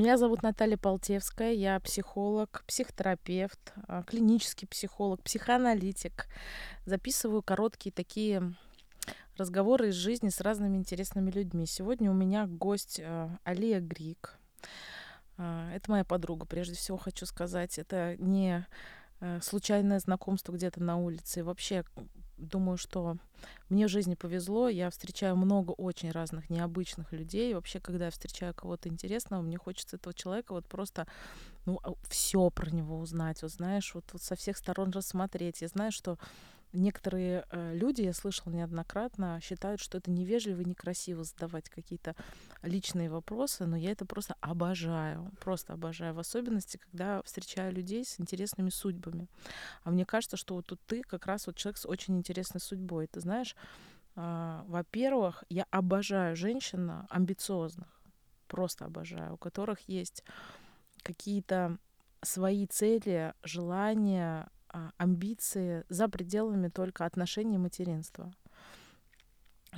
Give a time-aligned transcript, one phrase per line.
[0.00, 6.26] Меня зовут Наталья Полтевская, я психолог, психотерапевт, а, клинический психолог, психоаналитик.
[6.86, 8.54] Записываю короткие такие
[9.36, 11.66] разговоры из жизни с разными интересными людьми.
[11.66, 14.38] Сегодня у меня гость а, Алия Грик.
[15.36, 17.78] А, это моя подруга, прежде всего хочу сказать.
[17.78, 18.66] Это не
[19.20, 21.40] э, случайное знакомство где-то на улице.
[21.40, 21.84] И вообще
[22.40, 23.16] думаю, что
[23.68, 24.68] мне в жизни повезло.
[24.68, 27.54] Я встречаю много очень разных необычных людей.
[27.54, 31.06] Вообще, когда я встречаю кого-то интересного, мне хочется этого человека вот просто
[31.66, 33.42] ну, все про него узнать.
[33.42, 35.62] Вот знаешь, вот, вот со всех сторон рассмотреть.
[35.62, 36.18] Я знаю, что
[36.72, 42.14] Некоторые э, люди, я слышала неоднократно, считают, что это невежливо и некрасиво задавать какие-то
[42.62, 48.20] личные вопросы, но я это просто обожаю, просто обожаю, в особенности, когда встречаю людей с
[48.20, 49.26] интересными судьбами.
[49.82, 53.08] А мне кажется, что вот тут ты как раз вот человек с очень интересной судьбой.
[53.08, 53.56] Ты знаешь,
[54.14, 58.00] э, во-первых, я обожаю женщин амбициозных,
[58.46, 60.22] просто обожаю, у которых есть
[61.02, 61.78] какие-то
[62.22, 64.59] свои цели, желания, а,
[64.96, 68.32] амбиции за пределами только отношений и материнства.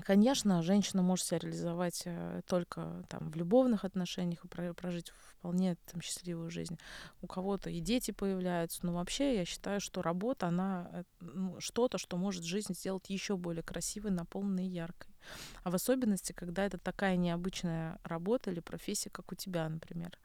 [0.01, 6.01] Конечно, женщина может себя реализовать э, только там, в любовных отношениях и прожить вполне там,
[6.01, 6.79] счастливую жизнь.
[7.21, 11.99] У кого-то и дети появляются, но вообще я считаю, что работа, она э, ну, что-то,
[11.99, 15.15] что может жизнь сделать еще более красивой, наполненной и яркой.
[15.63, 20.19] А в особенности, когда это такая необычная работа или профессия, как у тебя, например.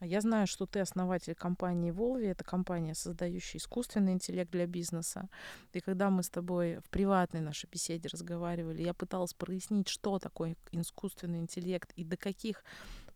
[0.00, 2.30] Я знаю, что ты основатель компании Volvi.
[2.30, 5.28] Это компания, создающая искусственный интеллект для бизнеса.
[5.72, 10.56] И когда мы с тобой в приватной нашей беседе разговаривали, я пыталась прояснить, что такое
[10.72, 12.64] искусственный интеллект и до каких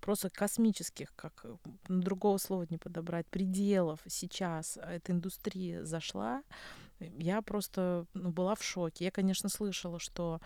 [0.00, 1.44] просто космических, как
[1.88, 6.42] ну, другого слова не подобрать, пределов сейчас эта индустрия зашла,
[7.00, 9.04] я просто ну, была в шоке.
[9.04, 10.40] Я, конечно, слышала, что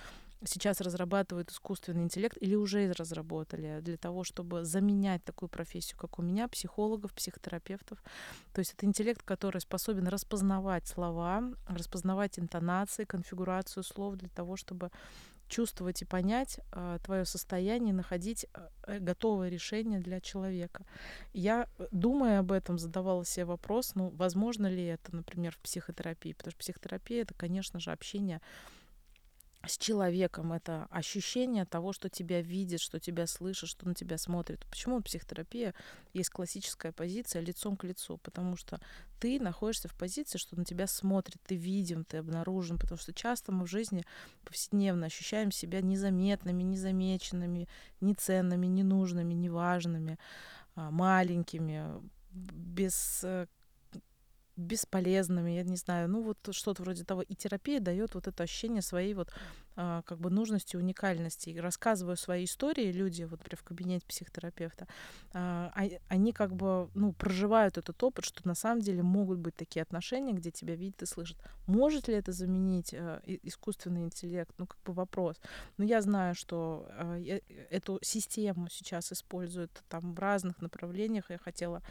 [0.44, 6.22] сейчас разрабатывают искусственный интеллект или уже разработали для того, чтобы заменять такую профессию, как у
[6.22, 8.02] меня, психологов, психотерапевтов.
[8.52, 14.90] То есть это интеллект, который способен распознавать слова, распознавать интонации, конфигурацию слов для того, чтобы
[15.52, 18.46] чувствовать и понять э, твое состояние, находить
[18.86, 20.86] э, готовое решение для человека.
[21.34, 26.32] Я, э, думая об этом, задавала себе вопрос, ну, возможно ли это, например, в психотерапии,
[26.32, 28.40] потому что психотерапия— это, конечно же, общение
[29.64, 34.66] с человеком, это ощущение того, что тебя видит, что тебя слышит, что на тебя смотрит.
[34.66, 35.74] Почему психотерапия
[36.12, 38.18] есть классическая позиция лицом к лицу?
[38.18, 38.80] Потому что
[39.20, 43.52] ты находишься в позиции, что на тебя смотрит, ты видим, ты обнаружен, потому что часто
[43.52, 44.04] мы в жизни
[44.44, 47.68] повседневно ощущаем себя незаметными, незамеченными,
[48.00, 50.18] неценными, ненужными, неважными,
[50.74, 52.02] а, маленькими,
[52.32, 53.46] без э,
[54.56, 57.22] бесполезными, я не знаю, ну вот что-то вроде того.
[57.22, 59.32] И терапия дает вот это ощущение своей вот
[59.74, 61.50] как бы нужности, уникальности.
[61.50, 64.86] И рассказываю свои истории, люди вот прям в кабинете психотерапевта,
[65.32, 69.56] а, а, они как бы, ну, проживают этот опыт, что на самом деле могут быть
[69.56, 71.38] такие отношения, где тебя видят и слышат.
[71.66, 72.94] Может ли это заменить
[73.42, 74.52] искусственный интеллект?
[74.58, 75.40] Ну, как бы вопрос.
[75.78, 76.86] Но я знаю, что
[77.70, 81.30] эту систему сейчас используют там в разных направлениях.
[81.30, 81.82] Я хотела,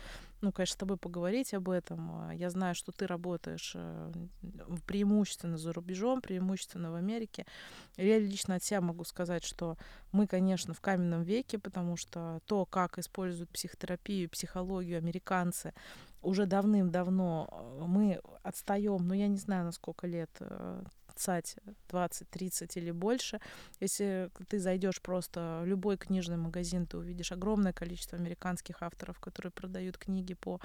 [0.41, 2.31] ну, конечно, с тобой поговорить об этом.
[2.31, 4.11] Я знаю, что ты работаешь э,
[4.85, 7.45] преимущественно за рубежом, преимущественно в Америке.
[7.97, 9.77] Я лично от себя могу сказать, что
[10.11, 15.73] мы, конечно, в каменном веке, потому что то, как используют психотерапию, психологию американцы,
[16.21, 20.29] уже давным-давно э, мы отстаем, ну я не знаю, на сколько лет,
[21.11, 21.55] э, цать
[21.89, 23.39] 20, 30 или больше.
[23.79, 29.51] Если ты зайдешь просто в любой книжный магазин, ты увидишь огромное количество американских авторов, которые
[29.51, 30.59] продают книги по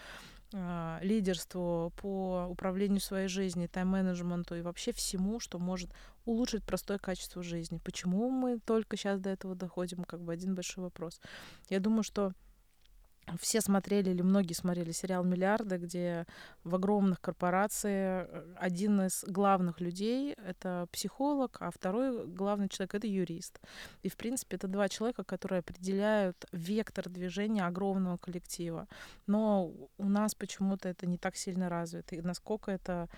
[0.53, 5.91] э, лидерству, по управлению своей жизнью, тайм-менеджменту и вообще всему, что может
[6.25, 7.81] улучшить простое качество жизни.
[7.85, 11.21] Почему мы только сейчас до этого доходим, как бы один большой вопрос.
[11.69, 12.33] Я думаю, что
[13.41, 16.26] все смотрели или многие смотрели сериал «Миллиарды», где
[16.64, 23.06] в огромных корпорациях э, один из главных людей— это психолог, а второй главный человек— это
[23.06, 23.60] юрист.
[24.03, 28.87] И, в принципе, это два человека, которые определяют вектор движения огромного коллектива.
[29.26, 32.14] Но у нас почему-то это не так сильно развито.
[32.14, 33.08] И насколько это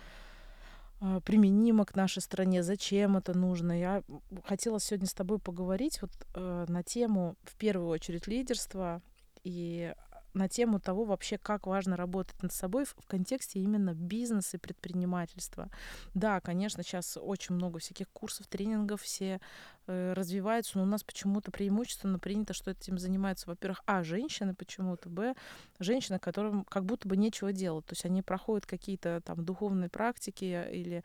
[1.02, 3.78] э, применимо к нашей стране, зачем это нужно.
[3.78, 4.02] Я
[4.44, 9.02] хотела сегодня с тобой поговорить вот э, на тему, в первую очередь, лидерства
[9.44, 9.94] и
[10.34, 15.68] на тему того вообще, как важно работать над собой в, контексте именно бизнеса и предпринимательства.
[16.14, 19.40] Да, конечно, сейчас очень много всяких курсов, тренингов, все
[19.86, 25.08] э, развиваются, но у нас почему-то преимущественно принято, что этим занимаются, во-первых, а, женщины почему-то,
[25.08, 25.34] б,
[25.78, 30.68] женщины, которым как будто бы нечего делать, то есть они проходят какие-то там духовные практики
[30.70, 31.02] или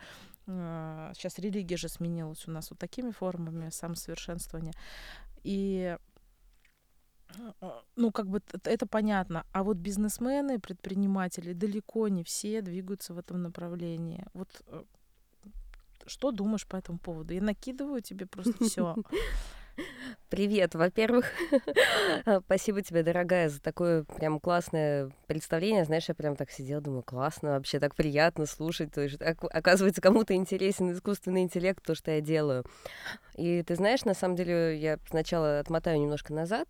[0.47, 4.73] э, сейчас религия же сменилась у нас вот такими формами самосовершенствования.
[5.43, 5.97] И
[7.95, 9.45] ну, как бы это понятно.
[9.51, 14.25] А вот бизнесмены, предприниматели далеко не все двигаются в этом направлении.
[14.33, 14.83] Вот э,
[16.05, 17.33] что думаешь по этому поводу?
[17.33, 18.95] Я накидываю тебе просто все.
[20.29, 21.31] Привет, во-первых,
[22.45, 25.85] спасибо тебе, дорогая, за такое прям классное представление.
[25.85, 28.91] Знаешь, я прям так сидела, думаю, классно, вообще так приятно слушать.
[28.91, 32.65] То есть, оказывается, кому-то интересен искусственный интеллект, то, что я делаю.
[33.35, 36.67] И ты знаешь, на самом деле, я сначала отмотаю немножко назад.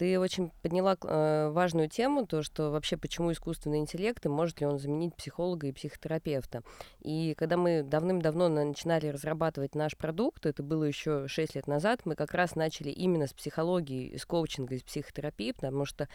[0.00, 4.66] Ты очень подняла э, важную тему, то, что вообще почему искусственный интеллект и может ли
[4.66, 6.62] он заменить психолога и психотерапевта.
[7.02, 12.14] И когда мы давным-давно начинали разрабатывать наш продукт, это было еще 6 лет назад, мы
[12.14, 16.08] как раз начали именно с психологии, с коучинга, из психотерапии, потому что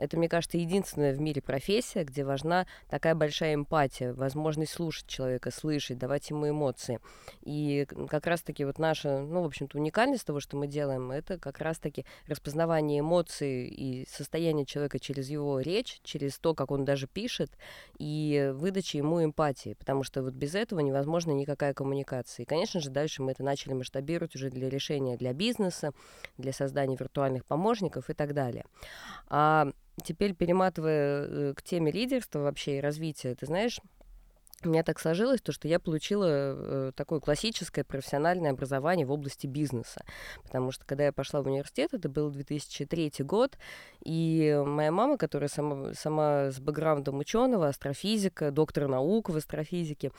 [0.00, 5.50] это, мне кажется, единственная в мире профессия, где важна такая большая эмпатия, возможность слушать человека,
[5.50, 7.00] слышать, давать ему эмоции.
[7.42, 11.58] И как раз-таки вот наша, ну, в общем-то, уникальность того, что мы делаем, это как
[11.58, 17.50] раз-таки распознавание эмоций и состояние человека через его речь, через то, как он даже пишет,
[17.98, 22.44] и выдача ему эмпатии, потому что вот без этого невозможна никакая коммуникация.
[22.44, 25.92] И, конечно же, дальше мы это начали масштабировать уже для решения для бизнеса,
[26.38, 28.64] для создания виртуальных помощников и так далее.
[29.28, 29.68] А
[30.04, 33.80] теперь перематывая э, к теме лидерства вообще и развития, ты знаешь,
[34.62, 39.46] у меня так сложилось, то, что я получила э, такое классическое профессиональное образование в области
[39.46, 40.04] бизнеса.
[40.42, 43.56] Потому что, когда я пошла в университет, это был 2003 год,
[44.04, 50.12] и моя мама, которая сама, сама с бэкграундом ученого, астрофизика, доктор наук в астрофизике,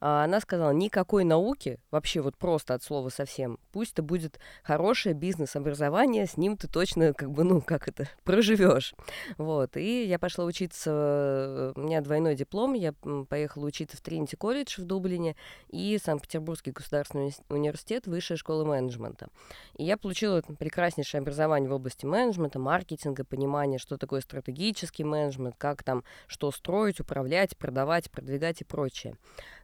[0.00, 5.14] а она сказала, никакой науки, вообще вот просто от слова совсем, пусть это будет хорошее
[5.14, 8.94] бизнес-образование, с ним ты точно, как бы, ну, как это, проживешь.
[9.36, 12.92] Вот, и я пошла учиться, у меня двойной диплом, я
[13.28, 15.36] поехала учиться в Тринити колледж в Дублине
[15.68, 19.28] и Санкт-Петербургский государственный университет Высшая школа менеджмента.
[19.76, 25.82] И я получила прекраснейшее образование в области менеджмента, маркетинга, понимания, что такое стратегический менеджмент, как
[25.82, 29.16] там что строить, управлять, продавать, продвигать и прочее.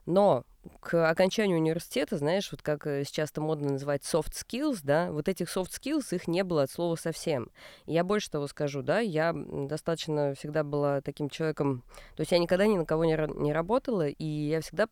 [0.05, 0.43] Но
[0.79, 5.27] к окончанию университета, знаешь, вот как э, сейчас это модно называть soft skills, да, вот
[5.27, 7.51] этих soft skills, их не было от слова совсем.
[7.85, 11.83] Я больше того скажу, да, я достаточно всегда была таким человеком,
[12.15, 14.87] то есть я никогда ни на кого не, не работала, и я всегда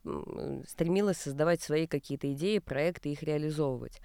[0.68, 4.00] стремилась создавать свои какие-то идеи, проекты, их реализовывать.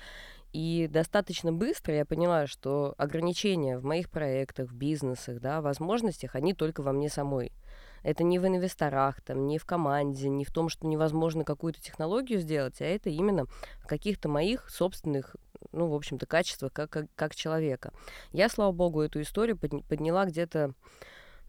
[0.52, 6.54] И достаточно быстро я поняла, что ограничения в моих проектах, в бизнесах, да, возможностях, они
[6.54, 7.52] только во мне самой.
[8.02, 12.40] Это не в инвесторах, там, не в команде, не в том, что невозможно какую-то технологию
[12.40, 13.46] сделать, а это именно
[13.78, 15.36] в каких-то моих собственных
[15.72, 17.92] ну, в общем-то, качествах как, как, как человека.
[18.32, 20.72] Я, слава богу, эту историю подняла где-то,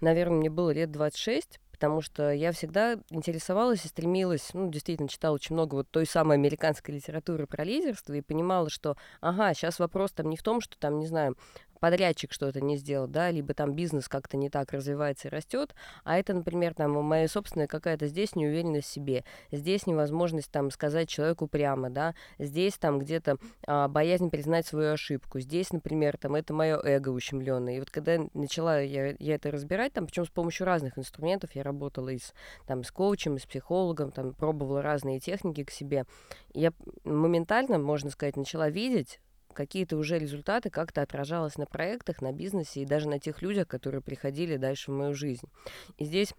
[0.02, 5.36] наверное, мне было лет 26, потому что я всегда интересовалась и стремилась, ну, действительно, читала
[5.36, 10.12] очень много вот той самой американской литературы про лидерство и понимала, что, ага, сейчас вопрос
[10.12, 11.38] там не в том, что там, не знаю,
[11.80, 16.18] подрядчик что-то не сделал, да, либо там бизнес как-то не так развивается и растет, а
[16.18, 21.48] это, например, там моя собственная какая-то здесь неуверенность в себе, здесь невозможность там сказать человеку
[21.48, 23.38] прямо, да, здесь там где-то
[23.68, 27.78] а, боязнь признать свою ошибку, здесь, например, там это мое эго ущемленное.
[27.78, 31.64] И вот когда начала я, я это разбирать, там, причем с помощью разных инструментов, я
[31.64, 32.34] работала и с,
[32.68, 36.06] там, с коучем, и с психологом, там, пробовала разные техники к себе,
[36.54, 36.74] я
[37.04, 39.20] моментально, можно сказать, начала видеть,
[39.54, 44.02] какие-то уже результаты как-то отражалось на проектах, на бизнесе и даже на тех людях, которые
[44.02, 45.48] приходили дальше в мою жизнь.
[45.98, 46.34] И здесь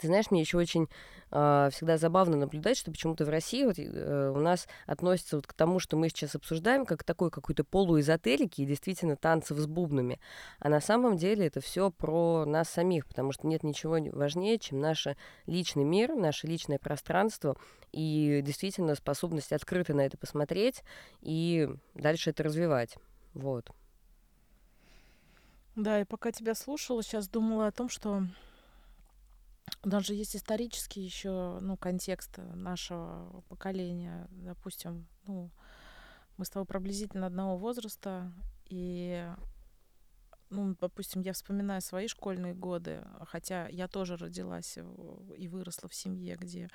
[0.00, 0.88] ты знаешь, мне еще очень
[1.30, 5.52] э, всегда забавно наблюдать, что почему-то в России вот, э, у нас относится вот к
[5.52, 10.20] тому, что мы сейчас обсуждаем, как к такой какой-то полуэзотерики и действительно танцев с бубнами.
[10.58, 14.80] А на самом деле это все про нас самих, потому что нет ничего важнее, чем
[14.80, 15.06] наш
[15.46, 17.56] личный мир, наше личное пространство
[17.92, 20.82] и действительно способность открыто на это посмотреть
[21.20, 22.96] и дальше это развивать.
[23.34, 23.70] Вот.
[25.76, 28.24] Да, и пока тебя слушала, сейчас думала о том, что
[29.82, 34.28] даже есть исторический еще, ну, контекст нашего поколения.
[34.30, 35.50] Допустим, ну,
[36.36, 38.32] мы с тобой приблизительно одного возраста,
[38.66, 39.28] и
[40.50, 44.78] ну, допустим, я вспоминаю свои школьные годы, хотя я тоже родилась
[45.36, 46.68] и выросла в семье, где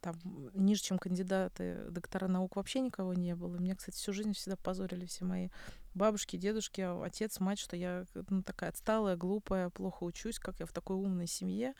[0.00, 0.16] там
[0.54, 3.56] ниже, чем кандидаты, доктора наук вообще никого не было.
[3.56, 5.48] Меня, кстати, всю жизнь всегда позорили все мои
[5.94, 10.72] бабушки, дедушки, отец, мать, что я ну, такая отсталая, глупая, плохо учусь, как я в
[10.72, 11.74] такой умной семье,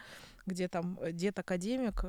[0.46, 2.04] где там э, дед академик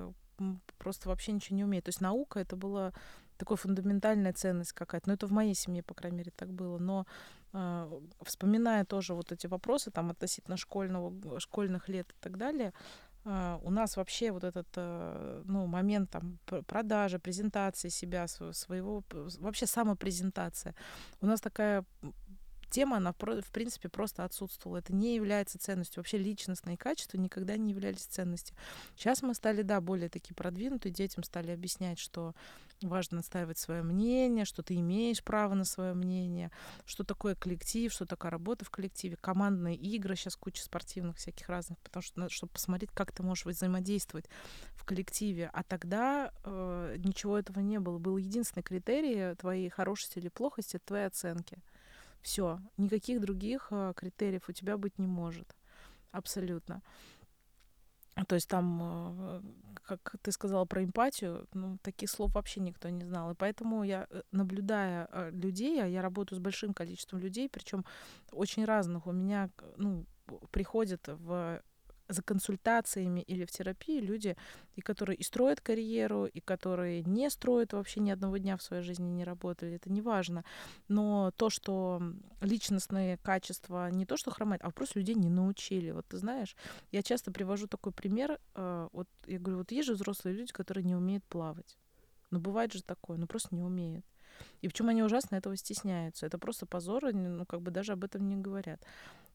[0.78, 1.86] просто вообще ничего не умеет.
[1.86, 2.94] То есть наука это была
[3.38, 5.10] такая фундаментальная ценность какая-то.
[5.10, 6.78] Ну, это в моей семье, по крайней мере, так было.
[6.78, 7.06] Но
[7.54, 12.74] э, вспоминая тоже вот эти вопросы там относительно школьного, школьных лет и так далее,
[13.24, 20.74] у нас вообще вот этот uh, ну, момент там продажи, презентации себя, своего, вообще самопрезентация.
[21.22, 21.86] У нас такая
[22.72, 24.78] тема, она, в принципе, просто отсутствовала.
[24.80, 26.00] Это не является ценностью.
[26.00, 28.56] Вообще личностные качества никогда не являлись ценностью.
[28.96, 32.34] Сейчас мы стали, да, более такие продвинутые, детям стали объяснять, что
[32.82, 36.52] важно отстаивать свое мнение, что ты имеешь право на свое мнение,
[36.86, 41.80] что такое коллектив, что такое работа в коллективе, командные игры, сейчас куча спортивных всяких разных,
[41.80, 44.26] потому что надо, чтобы посмотреть, как ты можешь взаимодействовать
[44.74, 45.50] в коллективе.
[45.54, 47.98] А тогда э, ничего этого не было.
[47.98, 51.58] Был единственный критерий твоей хорошести или плохости— это твои оценки.
[52.22, 55.56] Все, никаких других э, критериев у тебя быть не может.
[56.12, 56.82] Абсолютно.
[58.28, 58.82] То есть там,
[59.20, 59.42] э,
[59.84, 63.32] как ты сказала про эмпатию, ну, таких слов вообще никто не знал.
[63.32, 67.86] И поэтому я, э, наблюдая э, людей, а я работаю с большим количеством людей, причем
[68.32, 70.06] очень разных, у меня ну,
[70.52, 71.62] приходят в
[72.12, 74.36] за консультациями или в терапии люди,
[74.76, 78.84] и которые и строят карьеру, и которые не строят вообще ни одного дня в своей
[78.84, 80.44] жизни не работали, это не важно.
[80.88, 82.02] Но то, что
[82.42, 85.92] личностные качества не то, что хромают, а просто людей не научили.
[85.92, 86.56] Вот ты знаешь,
[86.92, 88.40] я часто привожу такой пример.
[88.56, 91.78] Э, вот я говорю, вот есть же взрослые люди, которые не умеют плавать.
[92.32, 94.06] Ну, бывает же такое, ну просто не умеют.
[94.62, 96.26] И почему они ужасно этого стесняются.
[96.26, 98.82] Это просто позор, ну, как бы даже об этом не говорят.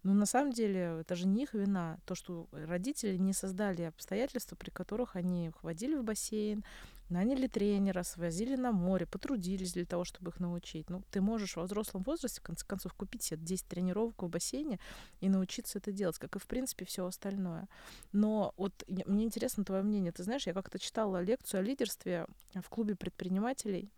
[0.03, 4.55] Но на самом деле это же не их вина, то, что родители не создали обстоятельства,
[4.55, 6.65] при которых они ходили в бассейн,
[7.09, 10.91] наняли тренера, свозили на море, потрудились для того, чтобы их научить.
[10.91, 14.79] Ну, ты можешь во взрослом возрасте, в конце концов, купить себе 10 тренировок в бассейне
[15.21, 17.69] и научиться это делать, как и, в принципе, все остальное.
[18.13, 20.13] Но вот мне интересно твое мнение.
[20.13, 23.91] Ты знаешь, я как-то читала лекцию о лидерстве в клубе предпринимателей,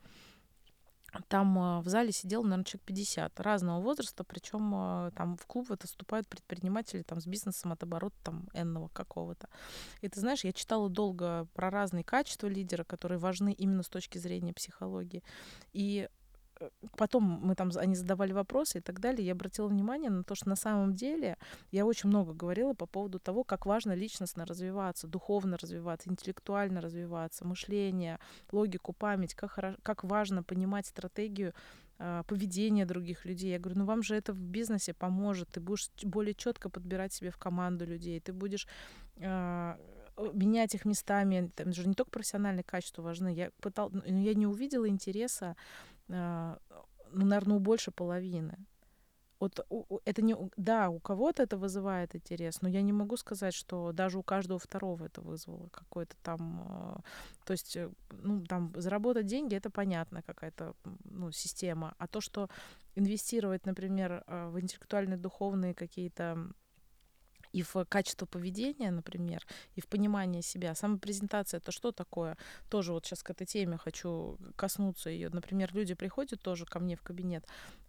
[1.29, 5.71] там э, в зале сидел, наверное, человек 50 разного возраста, причем э, там в клуб
[5.71, 9.49] это вступают предприниматели там с бизнесом от оборота там энного какого-то.
[10.03, 14.19] И ты знаешь, я читала долго про разные качества лидера, которые важны именно с точки
[14.19, 15.23] зрения психологии.
[15.73, 16.09] И
[16.97, 20.49] потом мы там, они задавали вопросы и так далее, я обратила внимание на то, что
[20.49, 21.37] на самом деле
[21.71, 27.47] я очень много говорила по поводу того, как важно личностно развиваться, духовно развиваться, интеллектуально развиваться,
[27.47, 28.19] мышление,
[28.53, 31.55] логику, память, как, как важно понимать стратегию
[31.99, 33.53] э, поведения других людей.
[33.53, 37.31] Я говорю, ну вам же это в бизнесе поможет, ты будешь более четко подбирать себе
[37.31, 38.67] в команду людей, ты будешь
[39.17, 39.77] э,
[40.33, 43.33] менять их местами, там же не только профессиональные качества важны.
[43.33, 45.57] Я пытал, но я не увидела интереса а,
[46.09, 48.59] ну, наверное, у больше половины.
[49.41, 49.65] Вот
[50.05, 54.19] это не, да, у кого-то это вызывает интерес, но я не могу сказать, что даже
[54.19, 57.01] у каждого второго это вызвало какой-то там, а,
[57.45, 60.75] то есть, э, ну, там, заработать деньги, это понятно, какая-то,
[61.05, 62.49] ну, система, а то, что
[62.97, 66.51] инвестировать, например, а, в интеллектуальные, духовные какие-то
[67.59, 70.77] и в качество поведения, например, и в понимание себя.
[70.77, 72.37] Самопрезентация это что такое?
[72.69, 75.29] Тоже вот сейчас к этой теме хочу коснуться ее.
[75.31, 77.45] Например, люди приходят тоже ко мне в кабинет,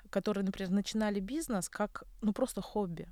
[0.09, 3.07] которые, например, начинали бизнес как, ну, просто хобби.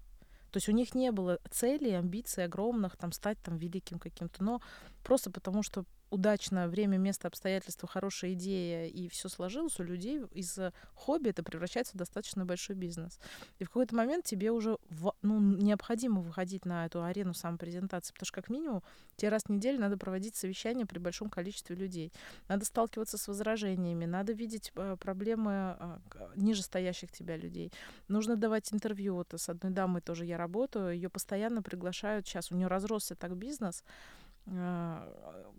[0.51, 4.59] То есть у них не было целей, амбиций огромных, там, стать там великим каким-то, но
[5.03, 10.57] просто потому что удачно время, место, обстоятельства, хорошая идея, и все сложилось, у людей из
[10.93, 13.19] хобби это превращается в достаточно большой бизнес.
[13.59, 14.77] И в какой-то момент тебе уже
[15.21, 18.83] ну, необходимо выходить на эту арену самопрезентации, потому что как минимум
[19.15, 22.13] тебе раз в неделю надо проводить совещания при большом количестве людей.
[22.47, 25.97] Надо сталкиваться с возражениями, надо видеть э, проблемы э,
[26.35, 27.71] ниже стоящих тебя людей.
[28.07, 29.15] Нужно давать интервью.
[29.15, 32.27] Вот с одной дамой тоже я работаю, ее постоянно приглашают.
[32.27, 34.26] Сейчас у нее разросся так бизнес, а,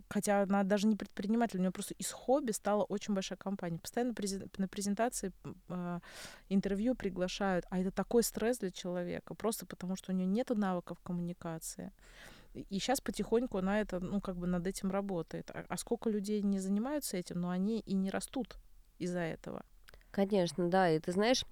[0.09, 3.78] хотя она даже не предприниматель, у нее просто из хобби стала очень большая компания.
[3.78, 4.14] Постоянно
[4.57, 5.33] на презентации
[5.68, 6.00] а,
[6.49, 10.99] интервью приглашают, а это такой стресс для человека, просто потому что у нее нет навыков
[11.02, 11.92] коммуникации.
[12.54, 15.50] И сейчас потихоньку она это, ну, как бы над этим работает.
[15.50, 18.57] А, а сколько людей не занимаются этим, но они и не растут
[18.99, 19.64] из-за этого.
[20.11, 20.90] Конечно, да.
[20.90, 21.45] И ты знаешь,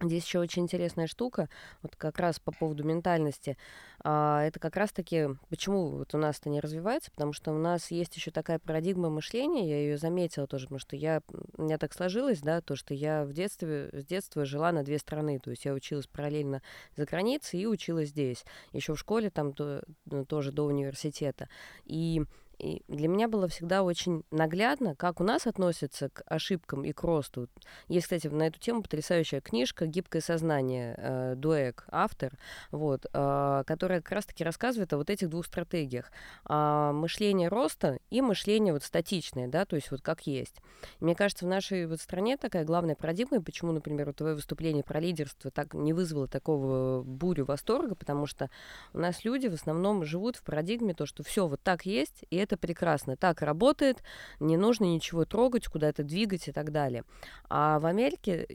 [0.00, 1.48] Здесь еще очень интересная штука,
[1.82, 3.56] вот как раз по поводу ментальности.
[4.04, 7.90] А, это как раз-таки, почему вот у нас это не развивается, потому что у нас
[7.90, 11.20] есть еще такая парадигма мышления, я ее заметила тоже, потому что я,
[11.56, 14.98] у меня так сложилось, да, то, что я в детстве, с детства жила на две
[14.98, 16.62] страны, то есть я училась параллельно
[16.96, 21.48] за границей и училась здесь, еще в школе там то, ну, тоже до университета.
[21.86, 22.22] И
[22.58, 27.02] и для меня было всегда очень наглядно, как у нас относятся к ошибкам и к
[27.02, 27.48] росту.
[27.86, 32.32] Есть, кстати, на эту тему потрясающая книжка «Гибкое сознание» э, Дуэк, автор,
[32.70, 36.10] вот, э, которая как раз-таки рассказывает о вот этих двух стратегиях.
[36.48, 40.56] Э, мышление роста и мышление вот статичное, да, то есть вот как есть.
[41.00, 44.82] И мне кажется, в нашей вот стране такая главная парадигма, и почему, например, твое выступление
[44.82, 48.50] про лидерство так не вызвало такого бурю восторга, потому что
[48.92, 52.36] у нас люди в основном живут в парадигме то, что все вот так есть, и
[52.36, 53.16] это это прекрасно.
[53.16, 54.02] Так работает,
[54.40, 57.04] не нужно ничего трогать, куда-то двигать и так далее.
[57.48, 58.46] А в Америке,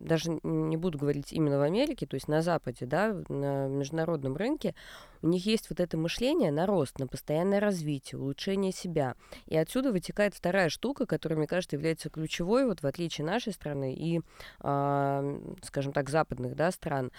[0.00, 4.74] даже не буду говорить именно в Америке, то есть на Западе, да, на международном рынке,
[5.22, 9.14] у них есть вот это мышление на рост, на постоянное развитие, улучшение себя.
[9.46, 13.94] И отсюда вытекает вторая штука, которая, мне кажется, является ключевой, вот в отличие нашей страны
[13.94, 14.20] и,
[14.62, 17.12] э, скажем так, западных да, стран,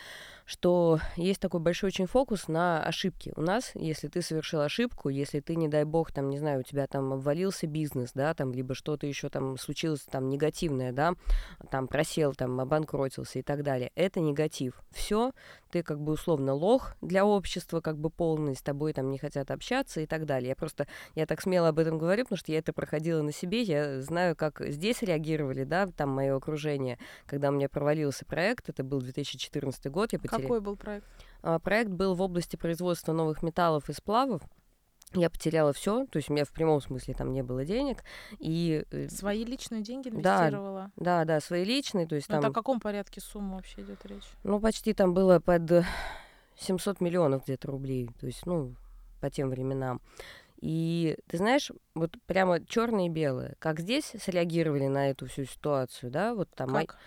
[0.46, 3.32] что есть такой большой очень фокус на ошибки.
[3.38, 6.64] У нас, если ты совершил ошибку, если ты, не дай бог, там, не знаю, у
[6.64, 11.14] тебя там обвалился бизнес, да, там, либо что-то еще там случилось там негативное, да,
[11.70, 14.82] там просел, там обанкротился и так далее, это негатив.
[14.92, 15.32] Все,
[15.72, 19.52] ты как бы условно лох для общества, как бы полный, с тобой там не хотят
[19.52, 20.50] общаться и так далее.
[20.50, 23.62] Я просто, я так смело об этом говорю, потому что я это проходила на себе,
[23.62, 28.84] я знаю, как здесь реагировали, да, там мое окружение, когда у меня провалился проект, это
[28.84, 30.42] был 2014 год, я потеряла...
[30.42, 31.06] Какой был проект?
[31.42, 34.42] А, проект был в области производства новых металлов и сплавов,
[35.16, 38.04] я потеряла все, то есть у меня в прямом смысле там не было денег.
[38.40, 38.86] И...
[38.92, 40.92] Э, свои личные деньги инвестировала?
[40.96, 42.08] Да, да, да свои личные.
[42.08, 42.52] То есть Но там...
[42.52, 44.28] о каком порядке суммы вообще идет речь?
[44.44, 45.86] Ну, почти там было под
[46.58, 48.76] 700 миллионов где-то рублей, то есть, ну,
[49.22, 50.02] по тем временам.
[50.64, 56.10] И ты знаешь, вот прямо черное и белое, как здесь среагировали на эту всю ситуацию,
[56.10, 56.70] да, вот там.
[56.74, 56.98] Как?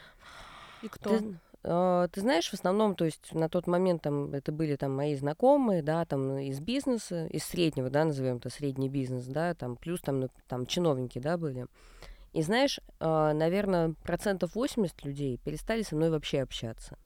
[0.82, 1.18] И кто?
[1.18, 4.94] Ты, а, ты знаешь, в основном, то есть на тот момент там это были там
[4.94, 9.76] мои знакомые, да, там из бизнеса, из среднего, да, назовем это средний бизнес, да, там
[9.76, 11.66] плюс там, ну, там чиновники, да, были.
[12.32, 16.96] И знаешь, а, наверное, процентов 80 людей перестали со мной вообще общаться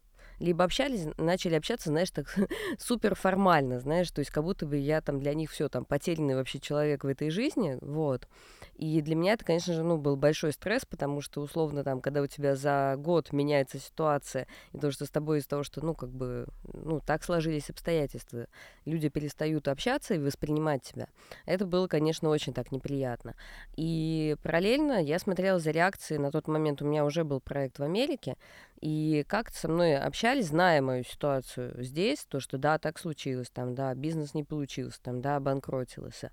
[0.40, 2.34] либо общались, начали общаться, знаешь, так
[2.78, 6.34] супер формально, знаешь, то есть как будто бы я там для них все там потерянный
[6.34, 8.26] вообще человек в этой жизни, вот.
[8.74, 12.22] И для меня это, конечно же, ну, был большой стресс, потому что, условно, там, когда
[12.22, 15.94] у тебя за год меняется ситуация, и то, что с тобой из-за того, что, ну,
[15.94, 18.46] как бы, ну, так сложились обстоятельства,
[18.86, 21.08] люди перестают общаться и воспринимать тебя,
[21.44, 23.34] это было, конечно, очень так неприятно.
[23.76, 27.82] И параллельно я смотрела за реакцией, на тот момент у меня уже был проект в
[27.82, 28.36] Америке,
[28.80, 33.74] и как-то со мной общались, зная мою ситуацию здесь, то, что да, так случилось, там,
[33.74, 36.32] да, бизнес не получился, там, да, обанкротился.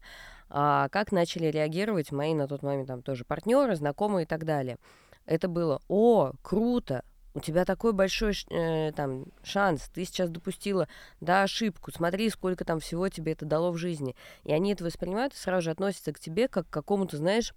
[0.50, 4.78] А как начали реагировать мои на тот момент там тоже партнеры, знакомые и так далее.
[5.26, 10.88] Это было, о, круто, у тебя такой большой э, там шанс, ты сейчас допустила,
[11.20, 14.16] да, ошибку, смотри, сколько там всего тебе это дало в жизни.
[14.44, 17.54] И они это воспринимают и сразу же относятся к тебе как к какому-то, знаешь,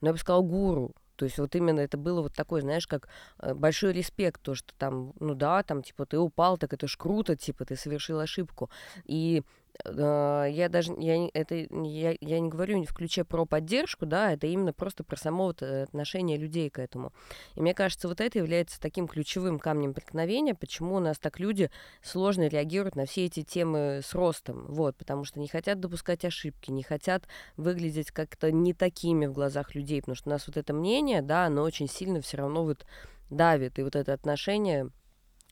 [0.00, 3.08] ну, я бы сказала, гуру, то есть вот именно это было вот такой, знаешь, как
[3.38, 6.96] э, большой респект, то, что там, ну да, там, типа, ты упал, так это ж
[6.96, 8.70] круто, типа, ты совершил ошибку.
[9.04, 9.42] И
[9.84, 14.72] я даже, я, это, я, я не говорю в ключе про поддержку, да, это именно
[14.72, 17.12] просто про само вот э, отношение людей к этому.
[17.54, 21.70] И мне кажется, вот это является таким ключевым камнем преткновения, почему у нас так люди
[22.02, 26.70] сложно реагируют на все эти темы с ростом, вот, потому что не хотят допускать ошибки,
[26.70, 27.24] не хотят
[27.56, 31.46] выглядеть как-то не такими в глазах людей, потому что у нас вот это мнение, да,
[31.46, 32.86] оно очень сильно все равно вот
[33.30, 34.90] давит, и вот это отношение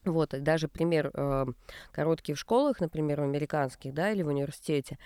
[0.04, 1.46] вот, и даже пример э,
[1.92, 4.98] короткий в школах, например, в американских, да, или в университете,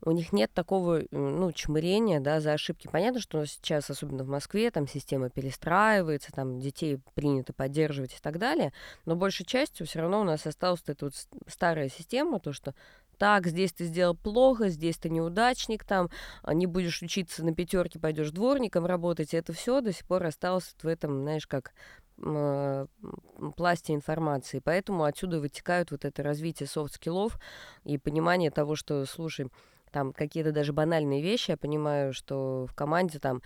[0.00, 2.88] у них нет такого, ну, чмырения, да, за ошибки.
[2.90, 8.38] Понятно, что сейчас, особенно в Москве, там система перестраивается, там детей принято поддерживать и так
[8.38, 8.72] далее,
[9.06, 11.14] но большей частью все равно у нас осталась эта вот
[11.48, 12.74] старая система, то, что
[13.18, 16.10] так, здесь ты сделал плохо, здесь ты неудачник, там
[16.42, 19.34] а, не будешь учиться на пятерке, пойдешь дворником работать.
[19.34, 21.72] Это все до сих пор осталось в этом, знаешь, как
[22.03, 24.60] Э, пласте информации.
[24.64, 27.38] Поэтому отсюда вытекают вот это развитие soft skill ов
[27.84, 29.48] и понимание того, что, слушай,
[29.90, 33.42] там какие-то даже банальные вещи, я понимаю, что в команде там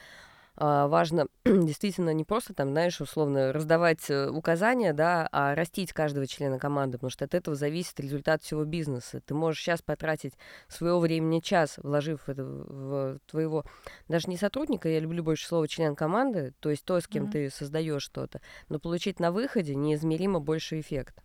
[0.58, 6.58] важно действительно не просто там, знаешь, условно раздавать э, указания, да, а растить каждого члена
[6.58, 9.20] команды, потому что от этого зависит результат всего бизнеса.
[9.24, 10.34] Ты можешь сейчас потратить
[10.66, 13.64] своего времени час, вложив это в твоего,
[14.08, 17.32] даже не сотрудника, я люблю больше слово член команды, то есть то, с кем mm-hmm.
[17.32, 21.22] ты создаешь что-то, но получить на выходе неизмеримо больше эффект.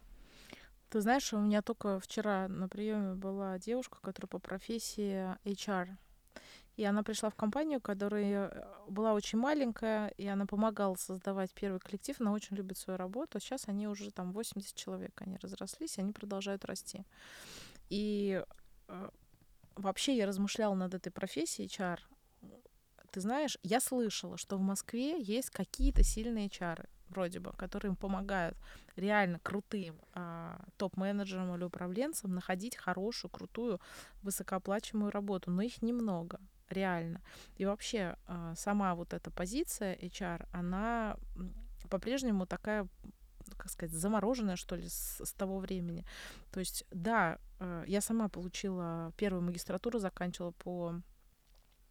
[0.90, 5.90] Ты знаешь, у меня только вчера на приеме была девушка, которая по профессии HR
[6.76, 11.80] и она пришла в компанию, которая э, была очень маленькая, и она помогала создавать первый
[11.80, 12.20] коллектив.
[12.20, 13.40] Она очень любит свою работу.
[13.40, 17.06] Сейчас они уже там 80 человек, они разрослись, они продолжают расти.
[17.90, 18.44] И
[18.88, 19.10] э,
[19.76, 22.00] вообще я размышляла над этой профессией HR.
[23.12, 27.96] Ты знаешь, я слышала, что в Москве есть какие-то сильные чары вроде бы, которые им
[27.96, 28.58] помогают
[28.96, 33.80] реально крутым э, топ-менеджерам или управленцам находить хорошую, крутую,
[34.24, 37.22] высокооплачиваемую работу, но их немного реально.
[37.58, 41.18] И вообще а, сама вот эта позиция HR, она
[41.90, 42.88] по-прежнему такая
[43.58, 46.06] как сказать, замороженная, что ли, с, с того времени.
[46.52, 51.02] То есть, да, а, я сама получила первую магистратуру, заканчивала по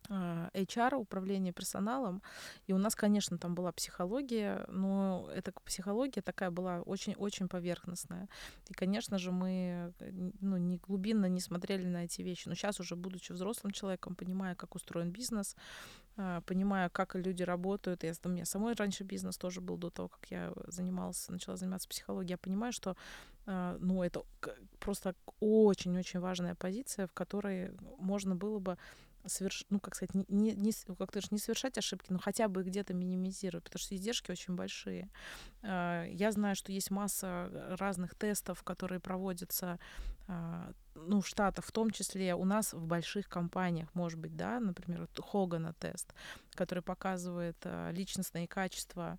[0.08, 2.22] HR, управление персоналом,
[2.66, 8.28] и у нас, конечно, там была психология, но эта психология такая была очень-очень поверхностная.
[8.68, 9.92] И, конечно же, мы
[10.40, 12.48] ну, не глубинно не смотрели на эти вещи.
[12.48, 15.56] Но сейчас уже, будучи взрослым человеком, понимая, как устроен бизнес,
[16.16, 18.04] а, понимая, как люди работают.
[18.04, 21.88] Я, у меня самой раньше бизнес тоже был до того, как я занималась, начала заниматься
[21.88, 22.32] психологией.
[22.32, 22.96] Я понимаю, что
[23.46, 24.22] а, ну, это
[24.78, 28.76] просто очень-очень важная позиция, в которой можно было бы
[29.26, 29.64] соверш...
[29.70, 33.64] ну, как сказать, не, не, не, как не совершать ошибки, но хотя бы где-то минимизировать,
[33.64, 35.10] потому что издержки очень большие.
[35.62, 39.78] А, я знаю, что есть масса разных тестов, которые проводятся
[40.28, 44.60] а, ну, в Штатах, в том числе у нас в больших компаниях, может быть, да,
[44.60, 46.14] например, Хогана тест,
[46.54, 49.18] который показывает а, личностные качества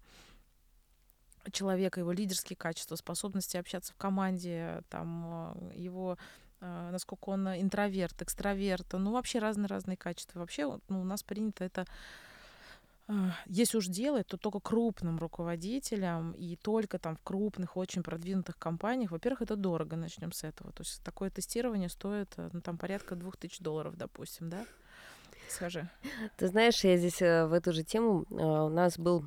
[1.51, 6.17] человека, его лидерские качества, способности общаться в команде, там, его
[6.91, 10.39] насколько он интроверт, экстраверт, ну вообще разные-разные качества.
[10.39, 11.85] Вообще ну, у нас принято это
[13.07, 18.57] а, если уж делать, то только крупным руководителям и только там в крупных, очень продвинутых
[18.57, 19.11] компаниях.
[19.11, 20.71] Во-первых, это дорого, начнем с этого.
[20.71, 24.65] То есть такое тестирование стоит ну, там порядка двух тысяч долларов, допустим, да?
[25.49, 25.89] Скажи.
[26.37, 29.25] Ты знаешь, я здесь э, в эту же тему, а, у нас был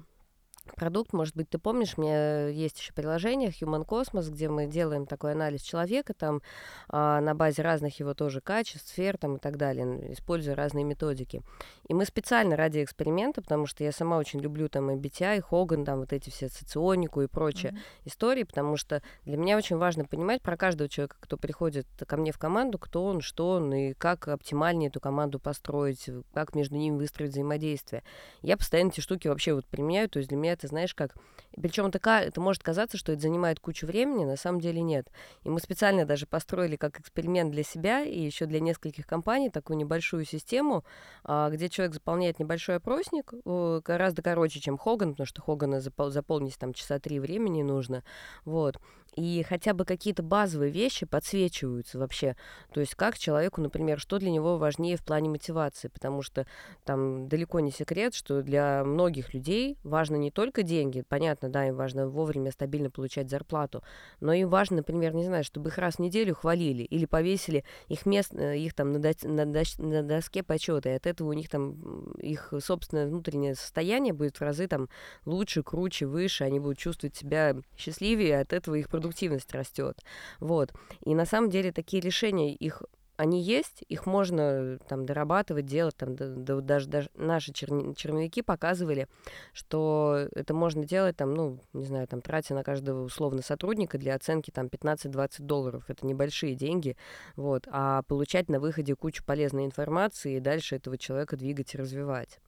[0.74, 5.07] продукт, может быть, ты помнишь, у меня есть еще приложение Human Cosmos, где мы делаем
[5.07, 6.42] такой анализ человека, там
[6.88, 11.42] а, на базе разных его тоже качеств, сфер там и так далее, используя разные методики.
[11.88, 15.40] И мы специально ради эксперимента, потому что я сама очень люблю там и BTI, и
[15.40, 18.07] Хоган, там вот эти все соционику и прочие mm-hmm.
[18.07, 22.33] истории, потому что для меня очень важно понимать про каждого человека, кто приходит ко мне
[22.33, 26.96] в команду, кто он, что он, и как оптимальнее эту команду построить, как между ними
[26.96, 28.03] выстроить взаимодействие.
[28.42, 31.14] Я постоянно эти штуки вообще вот применяю, то есть для меня это, знаешь, как...
[31.55, 35.09] Причем это, это может казаться, что это занимает кучу времени, на самом деле нет.
[35.44, 39.77] И мы специально даже построили как эксперимент для себя и еще для нескольких компаний такую
[39.77, 40.85] небольшую систему,
[41.25, 46.72] а, где человек заполняет небольшой опросник, гораздо короче, чем Хоган, потому что Хогана заполнить там
[46.72, 48.02] часа три времени нужно.
[48.44, 48.80] Вот
[49.16, 52.37] и хотя бы какие-то базовые вещи подсвечиваются вообще.
[52.72, 56.46] То есть как человеку, например, что для него важнее в плане мотивации, потому что
[56.85, 61.76] там далеко не секрет, что для многих людей важно не только деньги, понятно, да, им
[61.76, 63.83] важно вовремя стабильно получать зарплату,
[64.20, 68.05] но им важно, например, не знаю, чтобы их раз в неделю хвалили или повесили их
[68.05, 71.33] мест, э, их там на, до, на, дос, на доске почета, и от этого у
[71.33, 74.90] них там их собственное внутреннее состояние будет в разы там
[75.24, 79.98] лучше, круче, выше, они будут чувствовать себя счастливее, от этого их продукт продуктивность растет.
[80.40, 80.72] Вот.
[81.04, 82.82] И на самом деле такие решения, их
[83.18, 88.42] они есть, их можно там дорабатывать, делать, там, да, да, даже, даже наши черни, черновики
[88.42, 89.08] показывали,
[89.54, 94.14] что это можно делать, там, ну, не знаю, там, тратя на каждого условно сотрудника для
[94.14, 96.94] оценки там 15-20 долларов, это небольшие деньги,
[97.36, 102.38] вот, а получать на выходе кучу полезной информации и дальше этого человека двигать и развивать.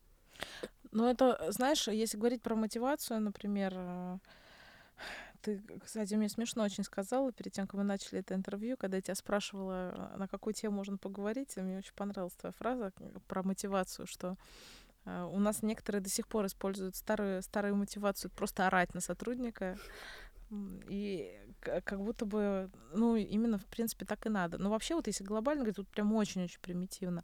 [0.92, 4.18] Ну, это, знаешь, если говорить про мотивацию, например, э,
[5.40, 9.02] ты, кстати, мне смешно очень сказала перед тем, как мы начали это интервью, когда я
[9.02, 12.92] тебя спрашивала, на какую тему можно поговорить, мне очень понравилась твоя фраза
[13.26, 14.36] про мотивацию, что
[15.04, 19.76] э, у нас некоторые до сих пор используют старую, старую мотивацию просто орать на сотрудника.
[20.88, 24.56] И как будто бы, ну, именно, в принципе, так и надо.
[24.56, 27.22] Но вообще, вот если глобально говорить, тут прям очень-очень примитивно.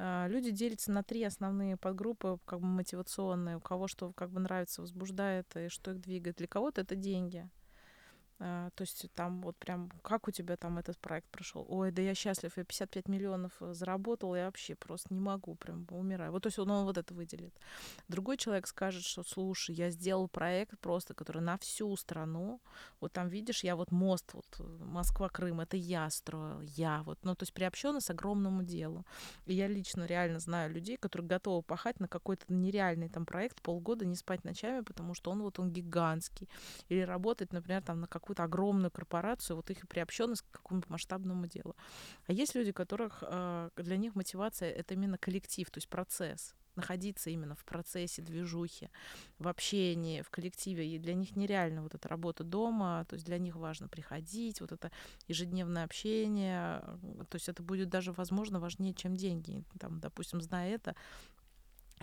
[0.00, 4.38] А, люди делятся на три основные подгруппы, как бы мотивационные, у кого что как бы
[4.38, 6.36] нравится, возбуждает и что их двигает.
[6.36, 7.48] Для кого-то это деньги.
[8.40, 11.66] А, то есть там вот прям, как у тебя там этот проект прошел?
[11.68, 15.86] Ой, да я счастлив, я 55 миллионов э, заработал, я вообще просто не могу, прям
[15.90, 16.30] умираю.
[16.30, 17.52] Вот то есть он, он вот это выделит.
[18.06, 22.60] Другой человек скажет, что слушай, я сделал проект просто, который на всю страну,
[23.00, 27.34] вот там видишь, я вот мост, вот э, Москва-Крым, это я строил, я вот, ну
[27.34, 29.04] то есть приобщенность к огромному делу.
[29.46, 34.06] И я лично реально знаю людей, которые готовы пахать на какой-то нереальный там проект полгода,
[34.06, 36.48] не спать ночами, потому что он вот он гигантский.
[36.88, 41.46] Или работать, например, там на какой какую-то огромную корпорацию, вот их приобщенность к какому-то масштабному
[41.46, 41.74] делу.
[42.26, 47.30] А есть люди, которых э, для них мотивация это именно коллектив, то есть процесс находиться
[47.30, 48.88] именно в процессе движухи,
[49.38, 50.86] в общении, в коллективе.
[50.86, 54.72] И для них нереально вот эта работа дома, то есть для них важно приходить, вот
[54.72, 54.92] это
[55.26, 56.80] ежедневное общение,
[57.28, 59.64] то есть это будет даже, возможно, важнее, чем деньги.
[59.80, 60.94] Там, допустим, зная это,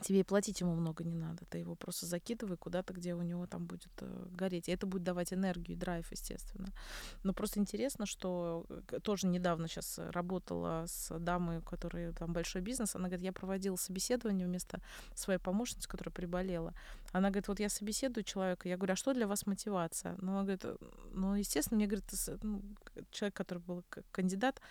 [0.02, 1.46] тебе и платить ему много не надо.
[1.46, 4.70] Ты его просто закидывай куда-то, где у него там будет э, гореть.
[4.70, 6.68] И это будет давать энергию и драйв, естественно.
[7.24, 12.62] Но просто интересно, что э, тоже недавно сейчас работала с дамой, у которой там большой
[12.62, 12.96] бизнес.
[12.96, 14.82] Она говорит, я проводила собеседование вместо
[15.14, 16.74] своей помощницы, которая приболела.
[17.12, 18.70] Она говорит, вот я собеседую человека.
[18.70, 20.16] Я говорю, а что для вас мотивация?
[20.22, 20.66] Ну, она говорит,
[21.12, 22.06] ну, естественно, мне говорит,
[22.44, 22.62] ну,
[23.12, 24.62] человек, который был кандидат,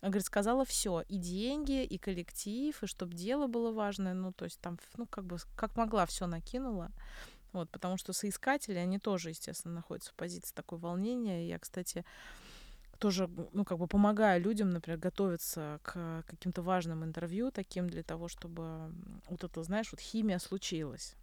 [0.00, 4.44] Она говорит, сказала все, и деньги, и коллектив, и чтобы дело было важное, ну, то
[4.44, 6.92] есть там, ну, как бы, как могла, все накинула.
[7.52, 11.48] Вот, потому что соискатели, они тоже, естественно, находятся в позиции такой волнения.
[11.48, 12.04] Я, кстати,
[12.98, 18.28] тоже, ну, как бы помогаю людям, например, готовиться к каким-то важным интервью таким для того,
[18.28, 18.92] чтобы
[19.28, 21.16] вот это, знаешь, вот химия случилась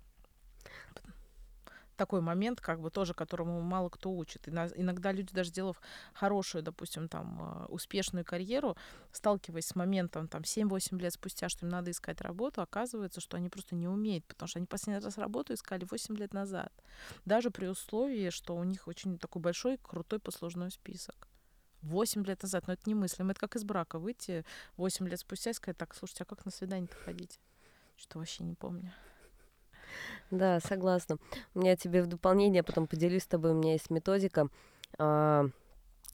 [1.95, 4.47] такой момент, как бы тоже, которому мало кто учит.
[4.47, 5.81] Иногда люди, даже сделав
[6.13, 8.77] хорошую, допустим, там, а, успешную карьеру,
[9.11, 13.49] сталкиваясь с моментом, там, 7-8 лет спустя, что им надо искать работу, оказывается, что они
[13.49, 16.71] просто не умеют, потому что они последний раз работу искали 8 лет назад.
[17.25, 21.27] Даже при условии, что у них очень такой большой, крутой послужной список.
[21.81, 23.31] 8 лет назад, но это немыслимо.
[23.31, 24.43] Это как из брака выйти
[24.77, 27.39] 8 лет спустя и сказать, так, слушайте, а как на свидание-то ходить?
[27.95, 28.91] Что вообще не помню.
[30.31, 31.17] Да, согласна.
[31.53, 34.49] У меня тебе в дополнение, потом поделюсь с тобой, у меня есть методика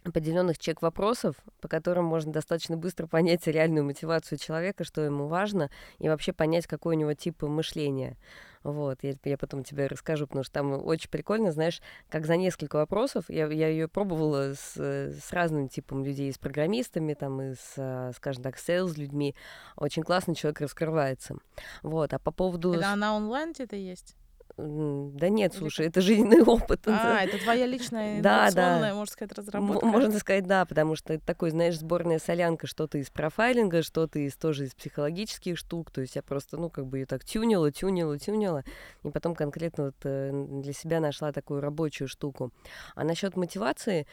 [0.03, 6.09] определенных чек-вопросов, по которым можно достаточно быстро понять реальную мотивацию человека, что ему важно, и
[6.09, 8.17] вообще понять, какой у него тип мышления.
[8.63, 12.75] Вот, я, я потом тебе расскажу, потому что там очень прикольно, знаешь, как за несколько
[12.75, 18.13] вопросов, я, я ее пробовала с, с разным типом людей, с программистами, там, и с,
[18.15, 19.35] скажем так, sales людьми.
[19.75, 21.37] Очень классно человек раскрывается.
[21.81, 22.73] Вот, а по поводу...
[22.73, 24.15] Это она онлайн где-то есть?
[24.57, 26.81] Да нет, слушай, это жизненный опыт.
[26.87, 28.93] А, это твоя личная да, да.
[28.93, 29.85] можно сказать, разработка.
[29.85, 34.35] Можно сказать, да, потому что это такой, знаешь, сборная солянка, что-то из профайлинга, что-то из
[34.35, 35.91] тоже из психологических штук.
[35.91, 38.63] То есть я просто, ну, как бы ее так тюнила, тюнила, тюнила,
[39.03, 42.51] и потом конкретно вот э, для себя нашла такую рабочую штуку.
[42.95, 44.07] А насчет мотивации,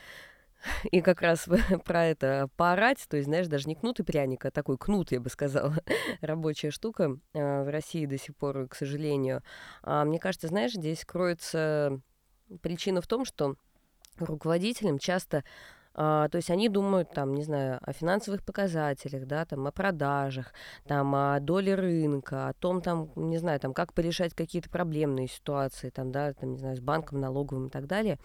[0.91, 1.49] и как раз
[1.85, 5.21] про это поорать, то есть, знаешь, даже не кнут и пряник, а такой кнут, я
[5.21, 5.77] бы сказала,
[6.21, 9.43] рабочая штука э, в России до сих пор, к сожалению.
[9.83, 12.01] А мне кажется, знаешь, здесь кроется
[12.63, 13.57] причина в том, что
[14.19, 15.45] руководителям часто
[16.01, 20.53] а, то есть они думают там, не знаю, о финансовых показателях, да, там, о продажах,
[20.87, 25.91] там, о доле рынка, о том, там, не знаю, там, как порешать какие-то проблемные ситуации,
[25.91, 28.21] там, да, там, не знаю, с банком, налоговым и так далее.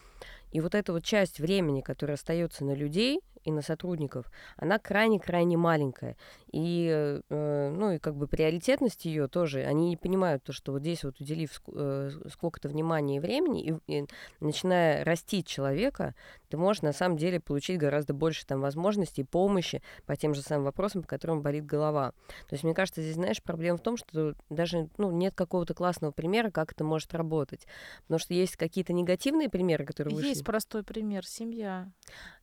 [0.54, 5.58] И вот эта вот часть времени, которая остается на людей и на сотрудников, она крайне-крайне
[5.58, 6.16] маленькая.
[6.52, 10.82] И, э, ну, и как бы приоритетность ее тоже, они не понимают то, что вот
[10.82, 14.06] здесь вот уделив э, сколько-то внимания и времени, и, и
[14.40, 16.16] начиная растить человека,
[16.50, 20.66] ты можешь на самом деле получить гораздо больше там возможностей, помощи по тем же самым
[20.66, 22.12] вопросам, по которым болит голова.
[22.48, 26.12] То есть, мне кажется, здесь, знаешь, проблема в том, что даже ну, нет какого-то классного
[26.12, 27.66] примера, как это может работать.
[28.04, 30.30] Потому что есть какие-то негативные примеры, которые вышли.
[30.30, 31.26] Есть простой пример.
[31.26, 31.92] Семья.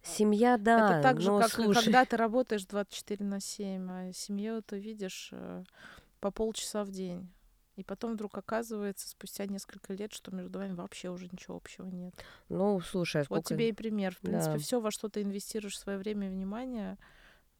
[0.02, 0.98] Семья, да.
[0.98, 1.84] Это так же, как слушай.
[1.84, 5.64] когда ты работаешь 24 на 7, а семью ты видишь э,
[6.20, 7.28] по полчаса в день.
[7.76, 12.14] И потом вдруг оказывается, спустя несколько лет, что между вами вообще уже ничего общего нет.
[12.48, 13.40] Ну, слушай, а сколько...
[13.40, 14.14] Вот тебе и пример.
[14.14, 14.58] В принципе, да.
[14.58, 16.98] все, во что ты инвестируешь свое время и внимание,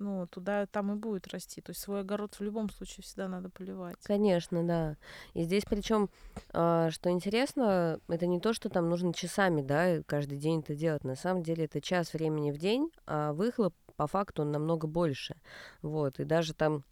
[0.00, 1.60] ну, туда там и будет расти.
[1.60, 3.96] То есть свой огород в любом случае всегда надо поливать.
[4.02, 4.96] Конечно, да.
[5.34, 6.10] И здесь причем,
[6.52, 11.04] а, что интересно, это не то, что там нужно часами, да, каждый день это делать.
[11.04, 15.36] На самом деле это час времени в день, а выхлоп по факту он намного больше.
[15.82, 16.18] Вот.
[16.20, 16.84] И даже там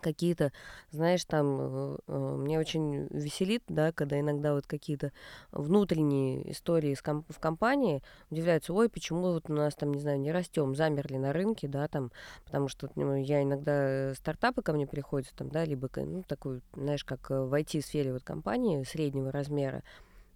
[0.00, 0.52] какие-то,
[0.90, 5.12] знаешь, там э, э, мне очень веселит, да, когда иногда вот какие-то
[5.52, 10.74] внутренние истории в компании удивляются, ой, почему вот у нас там, не знаю, не растем,
[10.74, 12.10] замерли на рынке, да, там,
[12.44, 17.04] потому что ну, я иногда стартапы ко мне приходят, там, да, либо, ну, такой, знаешь,
[17.04, 19.82] как в IT-сфере вот компании среднего размера,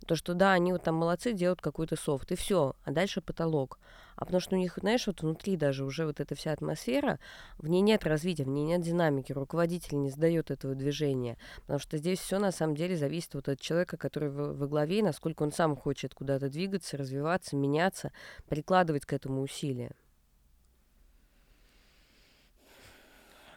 [0.04, 3.78] то, что да, они вот там молодцы, делают какой-то софт, и все, а дальше потолок.
[4.16, 7.18] А потому что у них, знаешь, вот внутри даже уже вот эта вся атмосфера,
[7.58, 11.36] в ней нет развития, в ней нет динамики, руководитель не сдает этого движения.
[11.62, 15.42] Потому что здесь все на самом деле зависит вот от человека, который во, главе, насколько
[15.42, 18.12] он сам хочет куда-то двигаться, развиваться, меняться,
[18.48, 19.90] прикладывать к этому усилия.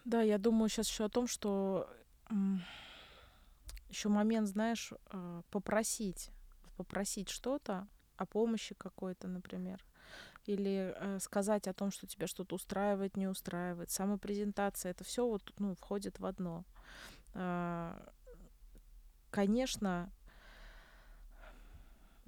[0.06, 1.88] Да, я думаю сейчас еще о том, что
[3.90, 6.32] еще момент, знаешь, э, попросить
[6.78, 9.84] попросить что-то о помощи какой-то, например,
[10.46, 15.54] или э, сказать о том, что тебя что-то устраивает, не устраивает, самопрезентация, это все вот
[15.60, 16.64] ну, входит в одно.
[17.34, 18.00] Э,
[19.30, 20.10] конечно,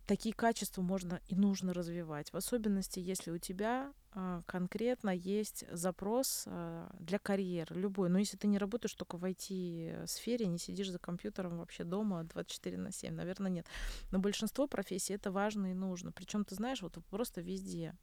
[0.10, 6.45] такие качества можно и нужно развивать, в особенности, если у тебя э, конкретно есть запрос
[6.48, 8.10] э, для карьеры, любой.
[8.10, 12.78] Но если ты не работаешь только в IT-сфере, не сидишь за компьютером вообще дома 24
[12.78, 13.67] на 7, наверное, нет.
[14.10, 16.12] Но большинство профессий это важно и нужно.
[16.12, 17.95] Причем, ты знаешь, вот просто везде.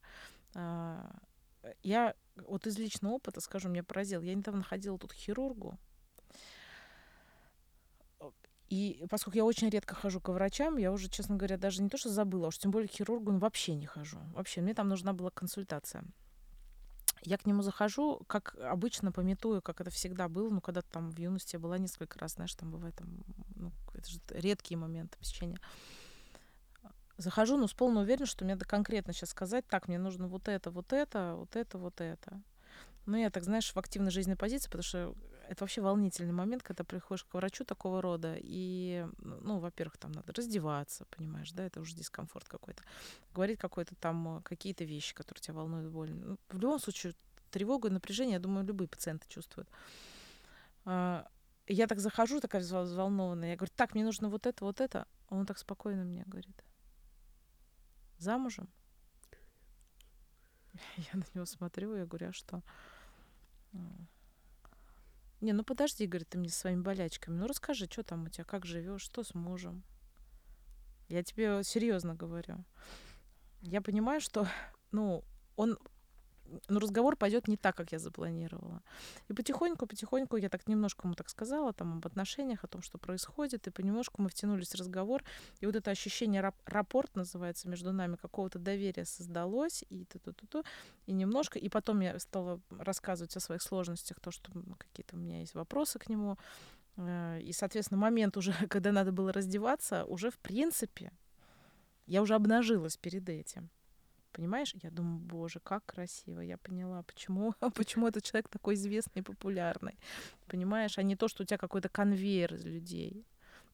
[0.55, 1.11] Э,
[1.83, 4.23] я вот из личного опыта скажу, меня поразил.
[4.23, 5.77] Я недавно ходила тут к хирургу,
[8.69, 11.97] и поскольку я очень редко хожу к врачам, я уже, честно говоря, даже не то,
[11.97, 14.19] что забыла, уж тем более к хирургу ну, вообще не хожу.
[14.35, 16.05] Вообще, мне там нужна была консультация.
[17.23, 20.51] я к нему захожу, как обычно, пометую, как это всегда было.
[20.51, 23.09] Ну, когда там в юности я была несколько раз, знаешь, там бывает там,
[23.55, 25.59] ну, это же редкие моменты посещения.
[27.19, 30.49] Захожу, ну, с полной уверенностью, что мне надо конкретно сейчас сказать, так, мне нужно вот
[30.49, 32.43] это, вот это, вот это, вот это.
[33.07, 35.15] Ну, я так, знаешь, в активной жизненной позиции, потому что
[35.49, 40.33] это вообще волнительный момент, когда приходишь к врачу такого рода, и, ну, во-первых, там надо
[40.33, 42.83] раздеваться, понимаешь, да, это уже дискомфорт какой-то.
[43.35, 46.27] Говорить какой-то там, э, какие-то вещи, которые тебя волнуют больно.
[46.27, 47.15] Ну, в любом случае,
[47.51, 49.69] тревогу и напряжение, я думаю, любые пациенты чувствуют.
[50.85, 51.27] А,
[51.67, 55.07] я так захожу, такая взволнованная, я говорю, так, мне нужно вот это, вот это.
[55.29, 56.65] Он так спокойно мне говорит,
[58.19, 58.69] замужем?
[60.97, 62.63] Я на него смотрю, я говорю, а что?
[65.47, 67.37] Не, ну подожди, говорит, ты мне со своими болячками.
[67.39, 69.85] Ну расскажи, что там у тебя, как живешь, что с мужем.
[71.09, 72.65] Я тебе серьезно говорю.
[73.63, 74.49] Я понимаю, что,
[74.91, 75.23] ну,
[75.55, 75.79] он
[76.69, 78.83] ну, разговор пойдет не так, как я запланировала.
[79.29, 82.99] И потихоньку, потихоньку я так немножко ему так сказала там об отношениях, о том, что
[82.99, 85.23] происходит, и понемножку мы втянулись в разговор,
[85.61, 90.33] и вот это ощущение рап рапорт называется между нами, какого-то доверия создалось, и ту ту
[90.33, 90.65] ту ту
[91.07, 95.41] и немножко, и потом я стала рассказывать о своих сложностях, то, что какие-то у меня
[95.41, 96.37] есть вопросы к нему,
[96.97, 101.13] э, и, соответственно, момент уже, когда надо было раздеваться, уже в принципе
[102.07, 103.71] я уже обнажилась перед этим.
[104.37, 104.75] Понимаешь?
[104.83, 106.41] Я думаю, боже, как красиво.
[106.41, 109.99] Я поняла, почему, почему этот человек такой известный и популярный.
[110.47, 110.99] Понимаешь?
[110.99, 113.25] А не то, что у тебя какой-то конвейер из людей.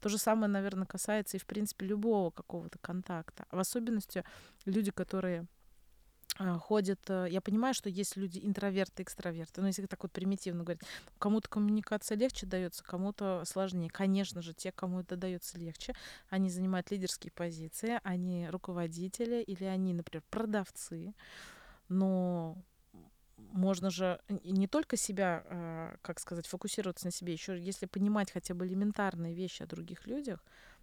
[0.01, 3.45] То же самое, наверное, касается и, в принципе, любого какого-то контакта.
[3.51, 4.23] В особенности
[4.65, 5.47] люди, которые
[6.39, 10.83] ходят, э, я понимаю, что есть люди интроверты, экстраверты, но если так вот примитивно говорить,
[11.19, 13.91] кому-то коммуникация легче дается, кому-то сложнее.
[13.91, 15.95] Конечно же, те, кому это дается легче,
[16.31, 21.15] они занимают лидерские позиции, они руководители или они, например, продавцы,
[21.89, 22.57] но
[23.37, 28.55] можно же не только себя, а, как сказать, фокусироваться на себе, еще если понимать хотя
[28.55, 30.43] бы элементарные вещи о других людях,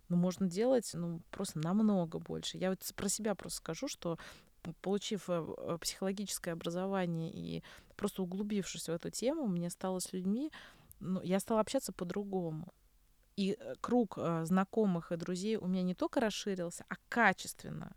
[0.09, 2.57] ну, можно делать, ну, просто намного больше.
[2.57, 4.17] Я вот про себя просто скажу, что
[4.81, 7.63] получив э, э, психологическое образование и
[7.95, 10.51] просто углубившись в эту тему, мне стало с людьми,
[10.99, 12.73] ну, я стала общаться по-другому.
[13.35, 17.95] И э, круг знакомых и друзей у меня не только расширился, а качественно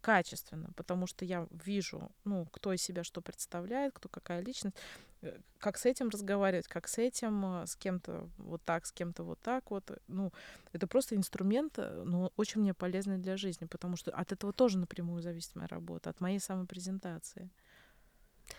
[0.00, 4.76] качественно, потому что я вижу, ну, кто из себя что представляет, кто какая личность,
[5.22, 9.24] э, как с этим разговаривать, как с этим, э, с кем-то вот так, с кем-то
[9.24, 9.90] вот так вот.
[10.08, 10.32] Ну,
[10.72, 14.78] это просто инструмент, э, но очень мне полезный для жизни, потому что от этого тоже
[14.78, 17.50] напрямую зависит моя работа, от моей самопрезентации.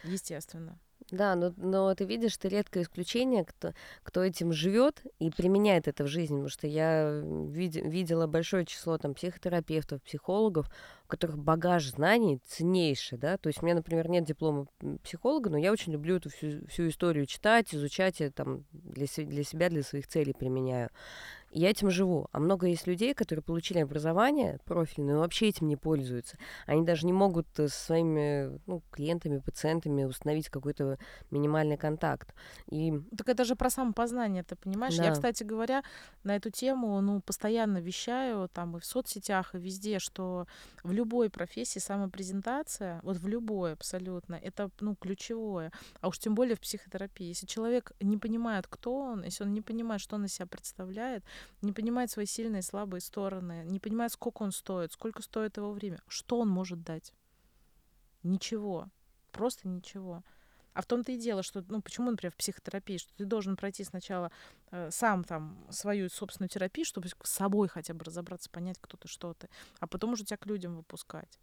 [0.03, 0.79] Естественно.
[1.11, 3.73] Да, но, но ты видишь, ты редкое исключение, кто,
[4.03, 8.97] кто этим живет и применяет это в жизни, потому что я вид, видела большое число
[8.97, 10.67] там психотерапевтов, психологов,
[11.05, 14.67] у которых багаж знаний ценнейший, да, то есть у меня, например, нет диплома
[15.03, 19.43] психолога, но я очень люблю эту всю, всю историю читать, изучать, и там для, для
[19.43, 20.91] себя, для своих целей применяю
[21.51, 22.27] я этим живу.
[22.31, 26.37] А много есть людей, которые получили образование профильное, но вообще этим не пользуются.
[26.65, 30.97] Они даже не могут э, со своими ну, клиентами, пациентами установить какой-то
[31.31, 32.33] минимальный контакт.
[32.69, 32.93] И...
[33.17, 34.97] Так это же про самопознание, ты понимаешь?
[34.97, 35.05] Да.
[35.05, 35.83] Я, кстати говоря,
[36.23, 40.45] на эту тему ну, постоянно вещаю там и в соцсетях, и везде, что
[40.83, 45.71] в любой профессии самопрезентация, вот в любой абсолютно, это ну, ключевое.
[46.01, 47.27] А уж тем более в психотерапии.
[47.27, 51.23] Если человек не понимает, кто он, если он не понимает, что он из себя представляет,
[51.61, 55.71] не понимает свои сильные и слабые стороны, не понимает, сколько он стоит, сколько стоит его
[55.71, 57.13] время, что он может дать.
[58.23, 58.87] Ничего.
[59.31, 60.23] Просто ничего.
[60.73, 63.83] А в том-то и дело, что, ну, почему, например, в психотерапии, что ты должен пройти
[63.83, 64.31] сначала
[64.71, 69.07] э, сам там свою собственную терапию, чтобы с собой хотя бы разобраться, понять, кто ты,
[69.07, 69.49] что ты,
[69.79, 71.39] а потом уже тебя к людям выпускать.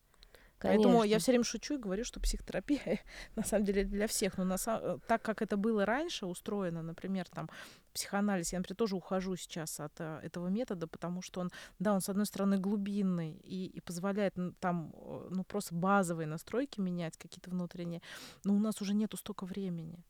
[0.58, 0.84] Конечно.
[0.84, 3.00] Поэтому я все время шучу и говорю, что психотерапия
[3.36, 4.38] на самом деле для всех.
[4.38, 7.50] Но на, э, так как это было раньше устроено, например, там
[7.92, 12.00] психоанализ, я, например, тоже ухожу сейчас от а, этого метода, потому что он, да, он,
[12.00, 17.50] с одной стороны, глубинный и, и позволяет там, э, ну, просто базовые настройки менять, какие-то
[17.50, 18.00] внутренние,
[18.44, 20.04] но у нас уже нету столько времени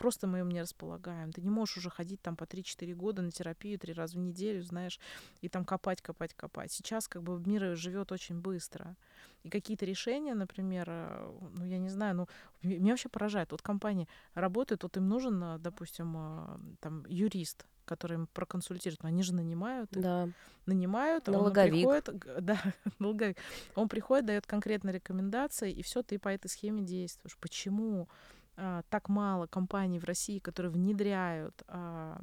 [0.00, 1.30] просто мы им не располагаем.
[1.30, 4.62] Ты не можешь уже ходить там по 3-4 года на терапию три раза в неделю,
[4.62, 4.98] знаешь,
[5.42, 6.72] и там копать, копать, копать.
[6.72, 8.96] Сейчас как бы мир живет очень быстро.
[9.42, 12.28] И какие-то решения, например, э, ну, я не знаю, ну,
[12.62, 13.52] меня вообще поражает.
[13.52, 19.02] Вот компании работают, вот им нужен, э, допустим, э, там, юрист, который им проконсультирует.
[19.02, 19.90] Но они же нанимают.
[19.92, 20.28] Да.
[20.66, 21.86] Нанимают, налоговик.
[21.86, 22.60] он приходит, да,
[22.98, 23.38] налоговик.
[23.74, 27.36] Он приходит, дает конкретные рекомендации, и все, ты по этой схеме действуешь.
[27.40, 28.08] Почему?
[28.56, 32.22] а, так мало компаний в России, которые внедряют а, а,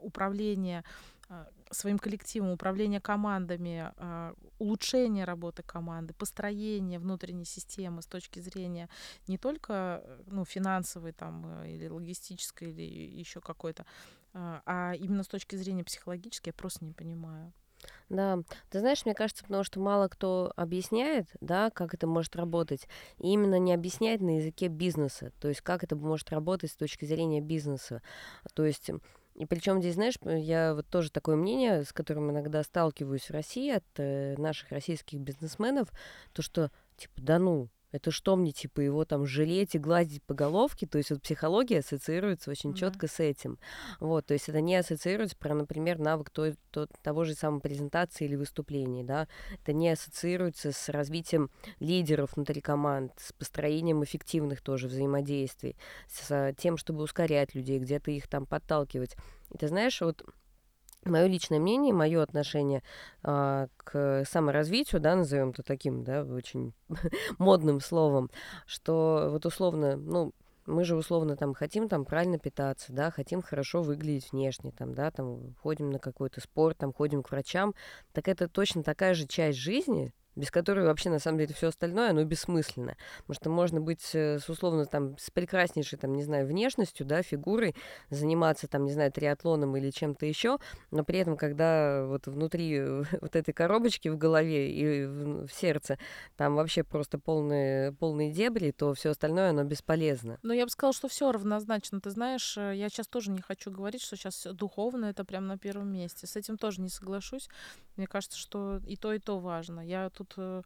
[0.00, 0.84] управление
[1.28, 8.88] а, своим коллективом, управление командами, а, улучшение работы команды, построение внутренней системы с точки зрения
[9.28, 13.86] не только ну, финансовой там, или логистической, или еще какой-то,
[14.34, 17.52] а именно с точки зрения психологической, я просто не понимаю.
[18.08, 22.88] Да, ты знаешь, мне кажется, потому что мало кто объясняет, да, как это может работать,
[23.18, 27.04] и именно не объясняет на языке бизнеса, то есть как это может работать с точки
[27.04, 28.02] зрения бизнеса.
[28.54, 28.90] То есть
[29.40, 33.70] и причем здесь, знаешь, я вот тоже такое мнение, с которым иногда сталкиваюсь в России
[33.70, 35.88] от э, наших российских бизнесменов,
[36.34, 40.34] то что, типа, да ну, это что мне, типа, его там жалеть и гладить по
[40.34, 40.86] головке?
[40.86, 43.58] То есть вот психология ассоциируется очень четко с этим.
[43.98, 48.24] Вот, то есть это не ассоциируется про, например, навык то, то, того же самой презентации
[48.24, 49.28] или выступления, да.
[49.62, 55.76] Это не ассоциируется с развитием лидеров внутри команд, с построением эффективных тоже взаимодействий,
[56.08, 59.16] с тем, чтобы ускорять людей, где-то их там подталкивать.
[59.52, 60.24] И ты знаешь, вот
[61.04, 62.82] мое личное мнение, мое отношение
[63.22, 66.72] а, к саморазвитию, да, назовем это таким, да, очень
[67.38, 68.30] модным словом,
[68.66, 70.32] что вот условно, ну,
[70.66, 75.10] мы же условно там хотим там правильно питаться, да, хотим хорошо выглядеть внешне, там, да,
[75.10, 77.74] там ходим на какой-то спорт, там ходим к врачам,
[78.12, 82.10] так это точно такая же часть жизни, без которой вообще на самом деле все остальное,
[82.10, 82.96] оно бессмысленно.
[83.26, 87.22] Потому что можно быть э, с условно там с прекраснейшей, там, не знаю, внешностью, да,
[87.22, 87.74] фигурой,
[88.10, 90.58] заниматься там, не знаю, триатлоном или чем-то еще,
[90.90, 95.98] но при этом, когда вот внутри э, вот этой коробочки в голове и в, сердце
[96.36, 100.38] там вообще просто полные, полные дебри, то все остальное, оно бесполезно.
[100.42, 102.00] Ну, я бы сказала, что все равнозначно.
[102.00, 105.58] Ты знаешь, э, я сейчас тоже не хочу говорить, что сейчас духовно это прям на
[105.58, 106.26] первом месте.
[106.26, 107.48] С этим тоже не соглашусь.
[107.96, 109.80] Мне кажется, что и то, и то важно.
[109.80, 110.62] Я тут э,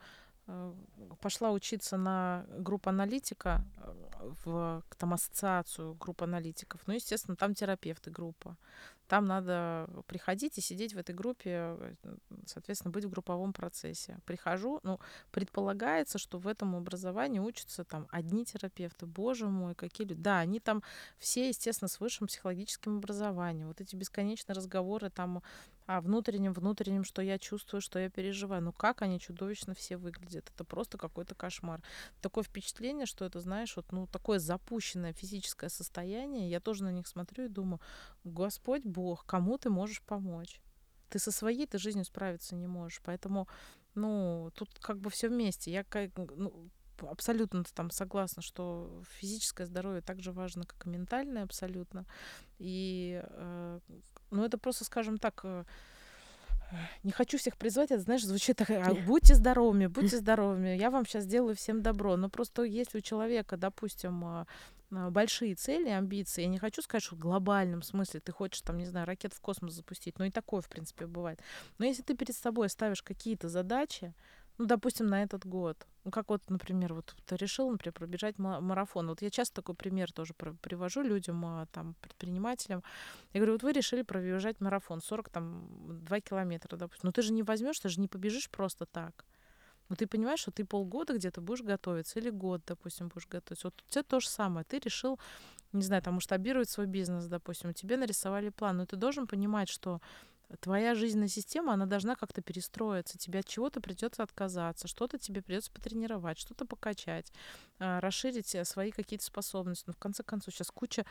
[0.48, 0.72] э,
[1.20, 6.80] пошла учиться на группу аналитика э, в там ассоциацию групп аналитиков.
[6.86, 8.56] Ну, естественно, там терапевты группа.
[9.08, 11.76] Там надо приходить и сидеть в этой группе,
[12.46, 14.18] соответственно, быть в групповом процессе.
[14.24, 14.98] Прихожу, ну,
[15.30, 19.06] предполагается, что в этом образовании учатся там одни терапевты.
[19.06, 20.20] Боже мой, какие люди.
[20.20, 20.82] Да, они там
[21.18, 23.68] все, естественно, с высшим психологическим образованием.
[23.68, 25.42] Вот эти бесконечные разговоры там
[25.86, 28.62] о внутреннем, внутреннем, что я чувствую, что я переживаю.
[28.62, 30.50] Ну как они чудовищно все выглядят.
[30.54, 31.82] Это просто какой-то кошмар.
[32.20, 36.48] Такое впечатление, что это, знаешь, вот ну такое запущенное физическое состояние.
[36.48, 37.80] Я тоже на них смотрю и думаю,
[38.24, 40.60] Господь Бог, кому ты можешь помочь?
[41.08, 43.00] Ты со своей ты жизнью справиться не можешь.
[43.04, 43.48] Поэтому,
[43.94, 45.72] ну, тут как бы все вместе.
[45.72, 46.70] Я как, ну,
[47.00, 52.06] абсолютно там согласна, что физическое здоровье так же важно, как и ментальное абсолютно.
[52.58, 53.80] И, э,
[54.30, 55.64] ну, это просто, скажем так, э,
[57.02, 61.06] не хочу всех призвать, это, знаешь, звучит так, а, будьте здоровыми, будьте здоровыми, я вам
[61.06, 62.16] сейчас сделаю всем добро.
[62.16, 64.46] Но просто если у человека, допустим, а,
[65.10, 68.86] большие цели, амбиции, я не хочу сказать, что в глобальном смысле ты хочешь, там, не
[68.86, 71.40] знаю, ракет в космос запустить, но и такое, в принципе, бывает.
[71.78, 74.14] Но если ты перед собой ставишь какие-то задачи,
[74.58, 75.86] ну, допустим, на этот год.
[76.04, 79.08] Ну, как вот, например, вот ты решил, например, пробежать марафон.
[79.08, 82.84] Вот я часто такой пример тоже привожу людям, а, там, предпринимателям.
[83.32, 87.08] Я говорю, вот вы решили пробежать марафон, 40, там, 2 километра, допустим.
[87.08, 89.24] Но ты же не возьмешь, ты же не побежишь просто так.
[89.88, 93.68] Но ты понимаешь, что ты полгода где-то будешь готовиться, или год, допустим, будешь готовиться.
[93.68, 94.64] Вот у тебя то же самое.
[94.64, 95.18] Ты решил,
[95.72, 100.00] не знаю, там, масштабировать свой бизнес, допустим, тебе нарисовали план, но ты должен понимать, что
[100.60, 103.18] твоя жизненная система, она должна как-то перестроиться.
[103.18, 107.32] Тебе от чего-то придется отказаться, что-то тебе придется потренировать, что-то покачать,
[107.78, 109.84] а, расширить э, свои какие-то способности.
[109.86, 111.04] Но в конце концов сейчас куча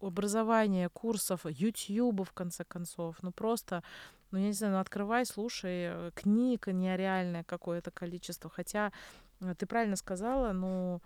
[0.00, 3.16] образования, курсов, YouTube, в конце концов.
[3.22, 3.82] Ну просто,
[4.30, 8.50] ну я не знаю, ну открывай, слушай, э, книг нереальное какое-то количество.
[8.50, 8.92] Хотя
[9.40, 11.00] э, ты правильно сказала, ну...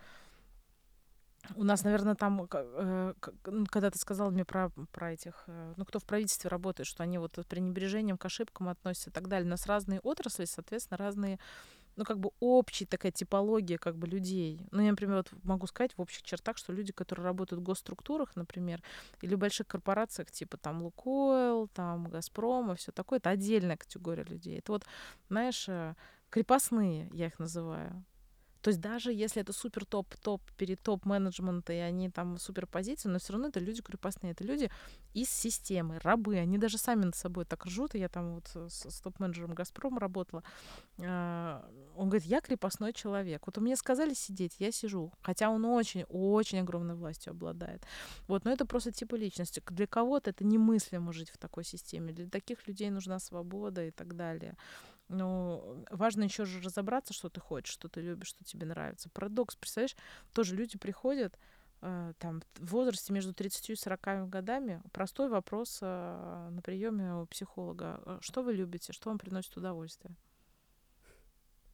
[1.57, 3.15] У нас, наверное, там, э,
[3.47, 7.17] ну, когда ты сказал мне про, про этих, ну, кто в правительстве работает, что они
[7.17, 9.47] вот с пренебрежением к ошибкам относятся и так далее.
[9.47, 11.39] У нас разные отрасли, соответственно, разные,
[12.01, 14.67] ну, как бы общая такая типология как бы людей.
[14.71, 18.37] Ну, я, например, вот могу сказать в общих чертах, что люди, которые работают в госструктурах,
[18.37, 18.83] например,
[19.21, 24.25] или в больших корпорациях, типа там Лукойл, там Газпром и все такое, это отдельная категория
[24.25, 24.61] людей.
[24.61, 24.87] Это вот,
[25.29, 25.95] знаешь, э,
[26.31, 28.03] крепостные, я их называю.
[28.63, 33.19] То есть даже если это супер топ-топ перед топ-менеджмента, и они там супер позиции, но
[33.19, 34.71] все равно это люди крепостные, это люди
[35.15, 36.37] из системы, рабы.
[36.37, 37.95] Они даже сами над собой так ржут.
[37.95, 40.43] И я там вот с, с топ-менеджером Газпрома работала.
[41.03, 41.65] А,
[41.97, 43.43] он говорит, я крепостной человек.
[43.47, 45.13] Вот мне сказали сидеть, я сижу.
[45.23, 47.83] Хотя он очень-очень огромной властью обладает.
[48.29, 49.63] Вот, но это просто типа личности.
[49.71, 52.13] Для кого-то это немыслимо жить в такой системе.
[52.13, 54.57] Для таких людей нужна свобода и так далее.
[55.11, 59.11] Но важно еще же разобраться, что ты хочешь, что ты любишь, что тебе нравится.
[59.11, 59.97] Парадокс, представляешь,
[60.33, 61.37] тоже люди приходят,
[61.83, 67.27] э, там в возрасте между 30 и 40 годами простой вопрос э, на приеме у
[67.27, 68.01] психолога.
[68.07, 68.93] «Э, что вы любите?
[68.93, 70.15] Что вам приносит удовольствие?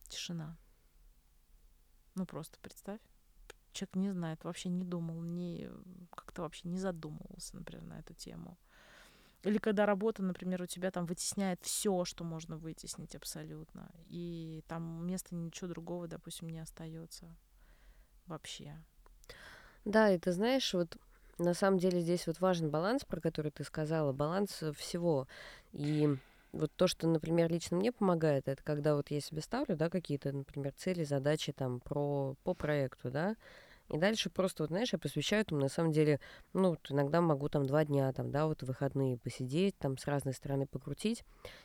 [0.08, 0.56] Тишина.
[2.14, 3.00] Ну просто представь.
[3.72, 5.68] Человек не знает, вообще не думал, не
[6.10, 8.56] как-то вообще не задумывался, например, на эту тему.
[9.42, 13.90] Или когда работа, например, у тебя там вытесняет все, что можно вытеснить абсолютно.
[14.08, 17.36] И там места ничего другого, допустим, не остается
[18.26, 18.76] вообще.
[19.84, 20.96] Да, и ты знаешь, вот
[21.38, 25.28] на самом деле здесь вот важен баланс, про который ты сказала, баланс всего.
[25.72, 26.08] И
[26.52, 30.32] вот то, что, например, лично мне помогает, это когда вот я себе ставлю, да, какие-то,
[30.32, 33.36] например, цели, задачи там про, по проекту, да,
[33.88, 36.20] и дальше просто, вот, знаешь, я посвящаю этому, на самом деле,
[36.52, 40.34] ну, вот иногда могу там два дня, там, да, вот выходные посидеть, там, с разной
[40.34, 41.24] стороны покрутить.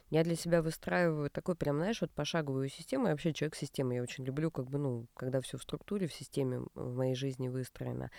[0.09, 3.05] Я для себя выстраиваю такой прям, знаешь, вот пошаговую систему.
[3.05, 3.95] Я вообще человек системы.
[3.95, 7.49] Я очень люблю, как бы, ну, когда все в структуре, в системе в моей жизни
[7.49, 8.11] выстроено.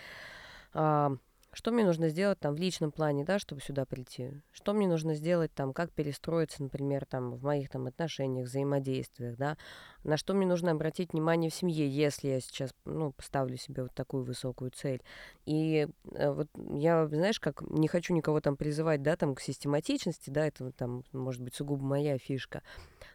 [0.72, 1.12] А,
[1.54, 4.30] что мне нужно сделать там в личном плане, да, чтобы сюда прийти?
[4.52, 9.58] Что мне нужно сделать там, как перестроиться, например, там в моих там отношениях, взаимодействиях, да?
[10.02, 13.94] На что мне нужно обратить внимание в семье, если я сейчас, ну, поставлю себе вот
[13.94, 15.02] такую высокую цель.
[15.44, 20.30] И э, вот я, знаешь, как не хочу никого там призывать, да, там к систематичности,
[20.30, 22.62] да, это там может быть сугубо моя фишка.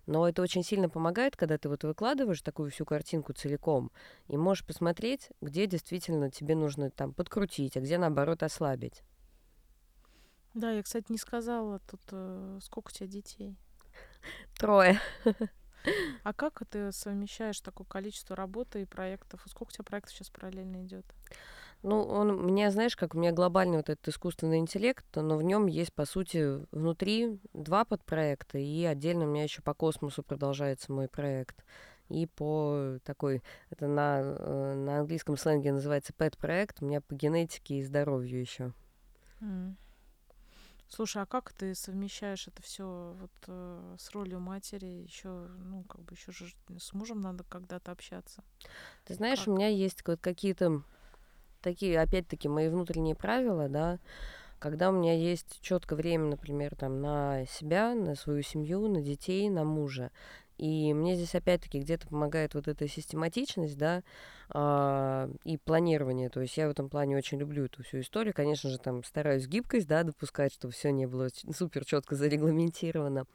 [0.08, 3.92] Но это очень сильно помогает, когда ты вот выкладываешь такую всю картинку целиком
[4.28, 9.04] и можешь посмотреть, где действительно тебе нужно там подкрутить, а где наоборот ослабить.
[10.54, 13.58] Да, я, кстати, не сказала тут, э, сколько у тебя детей?
[14.58, 15.00] Трое.
[16.24, 19.42] А как ты совмещаешь такое количество работы и проектов?
[19.46, 21.06] Сколько у тебя проектов сейчас параллельно идет?
[21.88, 25.68] Ну, он, меня, знаешь, как у меня глобальный вот этот искусственный интеллект, но в нем
[25.68, 31.08] есть, по сути, внутри два подпроекта, и отдельно у меня еще по космосу продолжается мой
[31.08, 31.64] проект.
[32.10, 37.76] И по такой, это на, э, на английском сленге называется пэт-проект, у меня по генетике
[37.76, 38.74] и здоровью еще.
[39.40, 39.76] Mm.
[40.90, 44.86] Слушай, а как ты совмещаешь это все вот э, с ролью матери?
[44.86, 48.44] Еще, ну, как бы еще же с мужем надо когда-то общаться.
[49.06, 49.48] Ты знаешь, как?
[49.48, 50.84] у меня есть вот какие-то
[51.62, 54.00] такие, опять-таки, мои внутренние правила, да,
[54.60, 59.50] когда у меня есть четко время, например, там, на себя, на свою семью, на детей,
[59.50, 60.12] на мужа.
[60.58, 64.04] И мне здесь опять-таки где-то помогает вот эта систематичность, да,
[64.50, 66.30] а, и планирование.
[66.30, 68.34] То есть я в этом плане очень люблю эту всю историю.
[68.34, 73.26] Конечно же, там стараюсь гибкость, да, допускать, чтобы все не было супер четко зарегламентировано.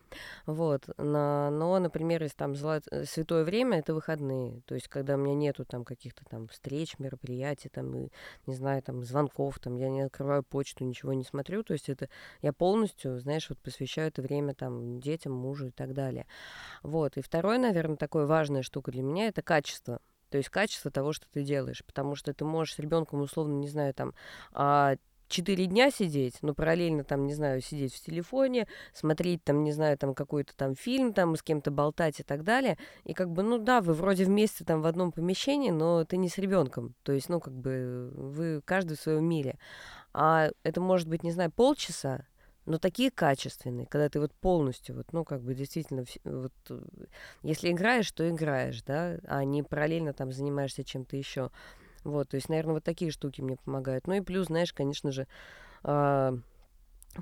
[0.47, 0.85] Вот.
[0.97, 2.81] Но, но, например, если там зла...
[3.05, 4.63] святое время, это выходные.
[4.67, 8.09] То есть, когда у меня нету там каких-то там встреч, мероприятий, там, и,
[8.47, 11.63] не знаю, там, звонков, там, я не открываю почту, ничего не смотрю.
[11.63, 12.09] То есть, это
[12.41, 16.27] я полностью, знаешь, вот посвящаю это время там детям, мужу и так далее.
[16.83, 17.17] Вот.
[17.17, 20.01] И второе, наверное, такое важная штука для меня, это качество.
[20.33, 21.85] То есть качество того, что ты делаешь.
[21.85, 24.15] Потому что ты можешь с ребенком, условно, не знаю, там,
[24.55, 24.97] а,
[25.29, 29.99] четыре дня сидеть, но параллельно там, не знаю, сидеть в телефоне, смотреть там, не знаю,
[29.99, 32.79] там какой-то там фильм, там с кем-то болтать и так далее.
[33.05, 36.31] И как бы, ну да, вы вроде вместе там в одном помещении, но ты не
[36.31, 36.95] с ребенком.
[37.03, 39.59] То есть, ну, как бы вы каждый в своем мире.
[40.15, 42.27] А это может быть, не знаю, полчаса,
[42.67, 46.81] но такие качественные, когда ты вот полностью, вот, ну, как бы действительно, вот, э,
[47.43, 51.51] если играешь, то играешь, да, а не параллельно там занимаешься чем-то еще.
[52.05, 54.07] Вот, то есть, наверное, вот такие штуки мне помогают.
[54.07, 55.27] Ну и плюс, знаешь, конечно же,
[55.85, 56.37] э,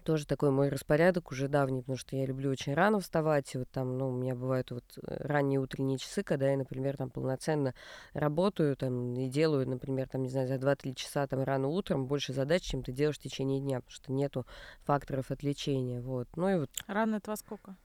[0.05, 3.53] тоже такой мой распорядок уже давний, потому что я люблю очень рано вставать.
[3.55, 6.97] И вот там, ну, у меня бывают вот э, ранние утренние часы, когда я, например,
[6.97, 7.75] там полноценно
[8.13, 12.33] работаю там и делаю, например, там, не знаю, за 2-3 часа там рано утром больше
[12.33, 14.47] задач, чем ты делаешь в течение дня, потому что нету
[14.83, 16.29] факторов отвлечения, вот.
[16.37, 16.71] Ну и вот.
[16.87, 17.77] Рано это во сколько?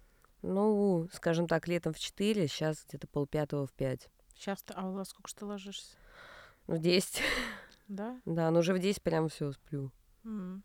[0.43, 4.09] Ну, скажем так, летом в 4, сейчас где-то полпятого в 5.
[4.35, 5.95] Сейчас, а во сколько ты ложишься?
[6.67, 7.21] В 10.
[7.87, 8.19] Да?
[8.25, 9.91] Да, но уже в 10 прям все сплю.
[10.23, 10.61] Mm.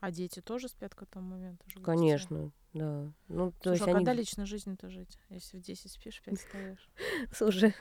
[0.00, 1.64] А дети тоже спят к этому моменту?
[1.66, 3.12] Уже Конечно, да.
[3.28, 3.94] Ну, то Слушай, есть а они...
[3.94, 5.18] когда личной жизнью-то жить?
[5.28, 6.90] Если в 10 спишь, 5 встаешь?
[7.32, 7.74] Слушай,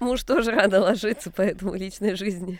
[0.00, 2.58] муж тоже рада ложиться, поэтому личной жизни.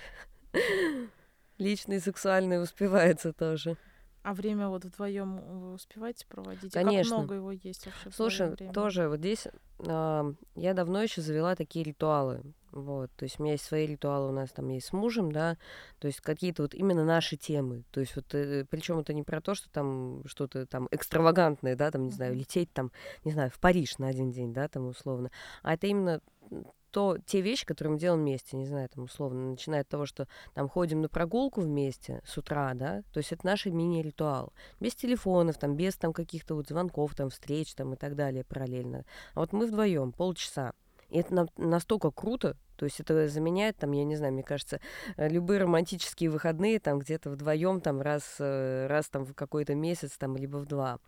[1.58, 3.76] Личный, сексуальный успевается тоже.
[4.22, 6.72] А время вот вдвоем вы успеваете проводить?
[6.72, 7.16] Конечно.
[7.16, 8.10] как много его есть вообще?
[8.10, 9.46] Слушай, тоже вот здесь
[9.78, 12.42] э, я давно еще завела такие ритуалы.
[12.72, 15.56] Вот, то есть у меня есть свои ритуалы, у нас там есть с мужем, да,
[15.98, 17.84] то есть какие-то вот именно наши темы.
[17.90, 21.90] То есть вот, э, причем это не про то, что там что-то там экстравагантное, да,
[21.90, 22.92] там, не знаю, лететь там,
[23.24, 25.30] не знаю, в Париж на один день, да, там условно,
[25.62, 26.20] а это именно
[26.90, 30.26] то те вещи, которые мы делаем вместе, не знаю, там условно, начиная от того, что
[30.54, 34.52] там ходим на прогулку вместе с утра, да, то есть это наш мини-ритуал.
[34.80, 39.04] Без телефонов, там, без там каких-то вот звонков, там, встреч, там и так далее параллельно.
[39.34, 40.72] А вот мы вдвоем полчаса
[41.10, 44.80] И это на- настолько круто, то есть это заменяет, там, я не знаю, мне кажется,
[45.16, 50.16] э, любые романтические выходные, там, где-то вдвоем, там, раз, э, раз там в какой-то месяц,
[50.16, 50.98] там, либо в два.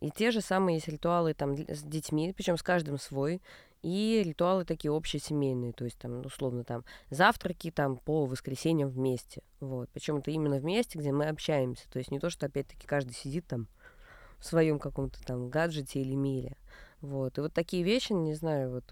[0.00, 3.40] И те же самые есть ритуалы, там, с детьми, причем с каждым свой,
[3.82, 9.88] и ритуалы такие общесемейные, то есть там, условно, там, завтраки там по воскресеньям вместе, вот.
[9.92, 13.46] Причем это именно вместе, где мы общаемся, то есть не то, что опять-таки каждый сидит
[13.46, 13.68] там
[14.38, 16.56] в своем каком-то там гаджете или мире,
[17.00, 17.38] вот.
[17.38, 18.84] И вот такие вещи, не знаю, вот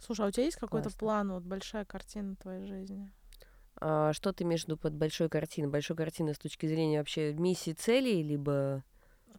[0.00, 3.10] Слушай, а у тебя есть какой-то план, вот большая картина твоей жизни?
[3.78, 5.68] А, что ты имеешь в виду под большой картиной?
[5.68, 8.84] Большой картиной с точки зрения вообще миссии, целей, либо...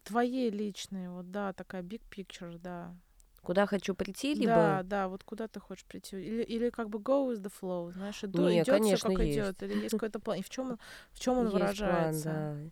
[0.04, 2.94] Твоей личной, вот, да, такая big picture, да.
[3.42, 4.54] Куда хочу прийти, либо...
[4.54, 6.16] Да, да, вот куда ты хочешь прийти.
[6.16, 9.62] Или, или как бы go with the flow, знаешь, иду, идет все как идет.
[9.62, 10.38] Или есть какой-то план.
[10.38, 10.78] И в чем,
[11.12, 12.30] в чем он Есть выражается?
[12.30, 12.70] план, да.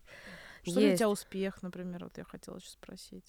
[0.63, 0.99] Что для Есть.
[0.99, 3.25] тебя успех, например, вот я хотела сейчас спросить.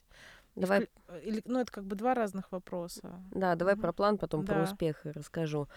[0.57, 3.21] Давай, вклю- Или, ну, это как бы два разных вопроса.
[3.31, 3.81] да, давай Мгм.
[3.81, 4.63] про план, потом про Да.
[4.63, 5.67] успех расскажу.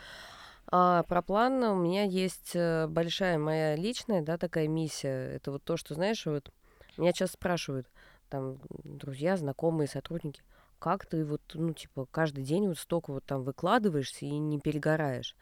[0.72, 5.35] А, про план у меня есть э, большая моя личная, да, такая миссия.
[5.37, 6.51] Это вот то, что, знаешь, вот
[6.97, 7.89] меня сейчас спрашивают,
[8.28, 10.43] там, друзья, знакомые, сотрудники,
[10.78, 15.37] как ты вот, ну, типа, каждый день вот столько вот там выкладываешься и не перегораешь.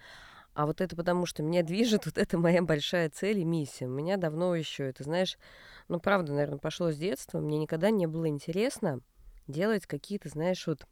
[0.55, 3.87] А вот это потому, что меня движет вот это моя большая цель и миссия.
[3.87, 5.39] У меня давно еще это, знаешь,
[5.89, 7.39] ну, правда, наверное, пошло с детства.
[7.39, 9.01] Мне никогда не было интересно
[9.49, 10.87] делать какие-то, знаешь, вот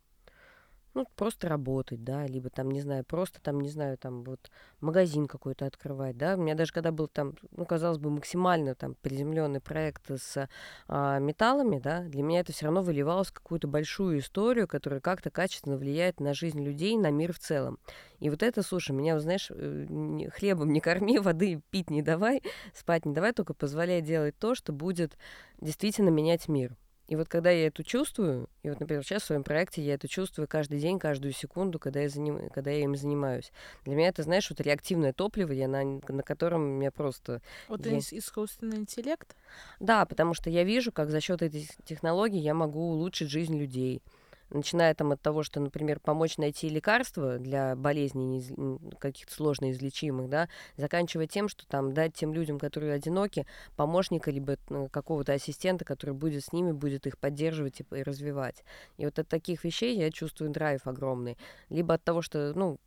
[0.96, 4.50] ну, просто работать, да, либо там, не знаю, просто там, не знаю, там вот
[4.80, 6.36] магазин какой-то открывать, да.
[6.36, 10.48] У меня даже когда был там, ну, казалось бы, максимально там приземленный проект с
[10.88, 15.28] а, металлами, да, для меня это все равно выливалось в какую-то большую историю, которая как-то
[15.28, 17.78] качественно влияет на жизнь людей, на мир в целом.
[18.18, 22.42] И вот это, слушай, меня, знаешь, э, хлебом не корми, воды пить не давай,
[22.74, 25.18] спать не давай, только позволяй делать то, что будет
[25.61, 26.74] действительно менять мир.
[27.09, 30.09] И вот когда я это чувствую, и вот, например, сейчас в своем проекте я это
[30.09, 32.50] чувствую каждый день, каждую секунду, когда я, заним...
[32.50, 33.52] когда я им занимаюсь.
[33.84, 37.40] Для меня это, знаешь, вот реактивное топливо, я на, на котором меня просто...
[37.68, 39.36] Вот Я- ис- искусственный интеллект.
[39.78, 44.02] Да, потому что я вижу, как за счет этой технологии я могу улучшить жизнь людей.
[44.51, 50.28] Начиная там от того, что, например, помочь найти лекарства для болезней неиз- каких-то сложно излечимых,
[50.28, 55.84] да, заканчивая тем, что там дать тем людям, которые одиноки, помощника, либо ну, какого-то ассистента,
[55.84, 58.64] который будет с ними, будет их поддерживать и развивать.
[58.99, 61.36] И вот от таких вещей я чувствую драйв огромный.
[61.68, 62.78] Либо от того, что, ну,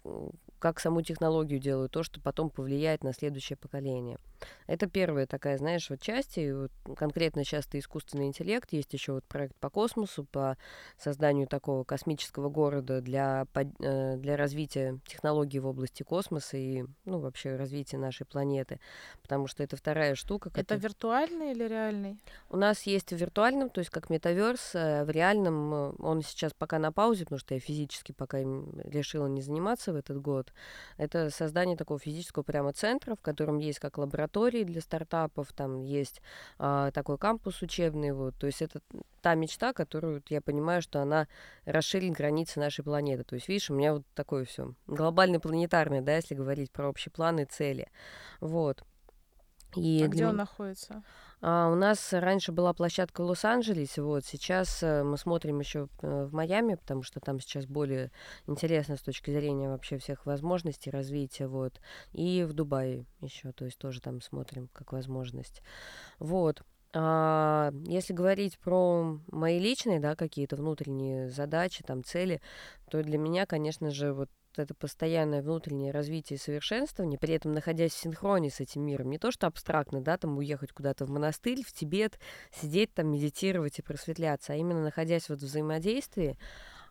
[0.59, 4.17] как саму технологию делаю, то, что потом повлияет на следующее поколение.
[4.67, 9.13] Это первая такая, знаешь, вот часть, и вот конкретно сейчас это искусственный интеллект, есть еще
[9.13, 10.57] вот проект по космосу, по
[10.97, 17.55] созданию такого космического города для, э, для развития технологий в области космоса и, ну, вообще
[17.55, 18.79] развития нашей планеты,
[19.21, 20.51] потому что это вторая штука.
[20.55, 22.17] Это виртуальный или реальный?
[22.49, 26.53] У нас есть в виртуальном, то есть как метаверс, э, в реальном э, он сейчас
[26.53, 30.48] пока на паузе, потому что я физически пока им решила не заниматься в этот год.
[30.97, 36.21] Это создание такого физического прямо центра, в котором есть как лаборатории для стартапов, там есть
[36.57, 38.35] а, такой кампус учебный, вот.
[38.35, 38.81] То есть это
[39.21, 41.27] та мечта, которую я понимаю, что она
[41.65, 43.23] расширит границы нашей планеты.
[43.23, 47.11] То есть, видишь, у меня вот такое все глобально планетарное, да, если говорить про общие
[47.11, 47.87] планы и цели.
[48.39, 48.83] Вот.
[49.75, 51.03] И а где он находится?
[51.41, 56.33] А, у нас раньше была площадка в Лос-Анджелесе, вот сейчас э, мы смотрим еще в
[56.33, 58.11] Майами, потому что там сейчас более
[58.47, 61.79] интересно с точки зрения вообще всех возможностей развития, вот,
[62.11, 65.61] и в Дубае еще, то есть тоже там смотрим как возможность,
[66.19, 66.61] вот.
[66.91, 72.41] А, если говорить про мои личные, да, какие-то внутренние задачи, там, цели,
[72.89, 74.29] то для меня, конечно же, вот
[74.61, 79.09] это постоянное внутреннее развитие и совершенствование, при этом находясь в синхроне с этим миром.
[79.09, 82.19] Не то, что абстрактно, да, там уехать куда-то в монастырь, в Тибет,
[82.51, 86.37] сидеть там, медитировать и просветляться, а именно находясь вот в взаимодействии.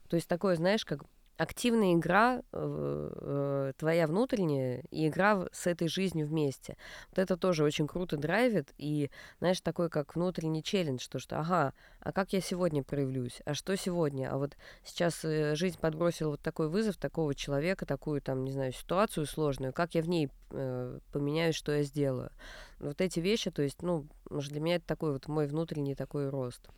[0.09, 1.05] То есть такое, знаешь, как
[1.39, 6.77] активная игра э, э, твоя внутренняя и игра с этой жизнью вместе.
[7.11, 11.73] Вот это тоже очень круто драйвит и, знаешь, такой как внутренний челлендж, то что, ага,
[12.01, 16.41] а как я сегодня проявлюсь, а что сегодня, а вот сейчас э, жизнь подбросила вот
[16.41, 20.99] такой вызов такого человека, такую там, не знаю, ситуацию сложную, как я в ней э,
[21.13, 22.31] поменяюсь, что я сделаю.
[22.79, 26.69] Вот эти вещи, то есть, ну, для меня это такой вот мой внутренний такой рост.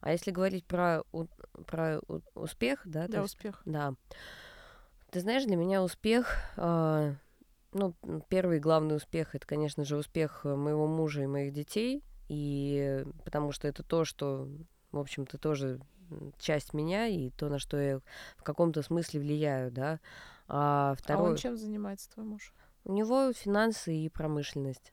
[0.00, 1.26] А если говорить про, у-
[1.66, 3.62] про у- успех, да, Для есть успеха.
[3.64, 3.94] да.
[5.10, 7.14] Ты знаешь, для меня успех, а,
[7.72, 7.94] ну,
[8.28, 13.52] первый главный успех, это, конечно же, успех э, моего мужа и моих детей, и потому
[13.52, 14.48] что это то, что,
[14.90, 15.80] в общем-то, тоже
[16.38, 18.00] часть меня и то, на что я
[18.36, 20.00] в каком-то смысле влияю, да.
[20.48, 22.52] А А он второй, чем занимается, твой муж?
[22.84, 24.92] У него финансы и промышленность.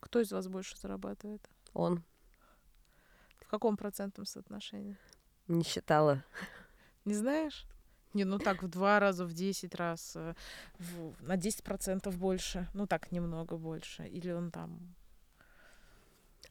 [0.00, 1.48] Кто из вас больше зарабатывает?
[1.72, 2.02] Он
[3.40, 4.96] В каком процентном соотношении?
[5.48, 6.24] не считала.
[7.04, 7.66] Не знаешь?
[8.14, 10.34] Не, ну так в два раза, в десять раз, э,
[10.78, 12.68] в, на десять процентов больше.
[12.72, 14.06] Ну так немного больше.
[14.06, 14.94] Или он там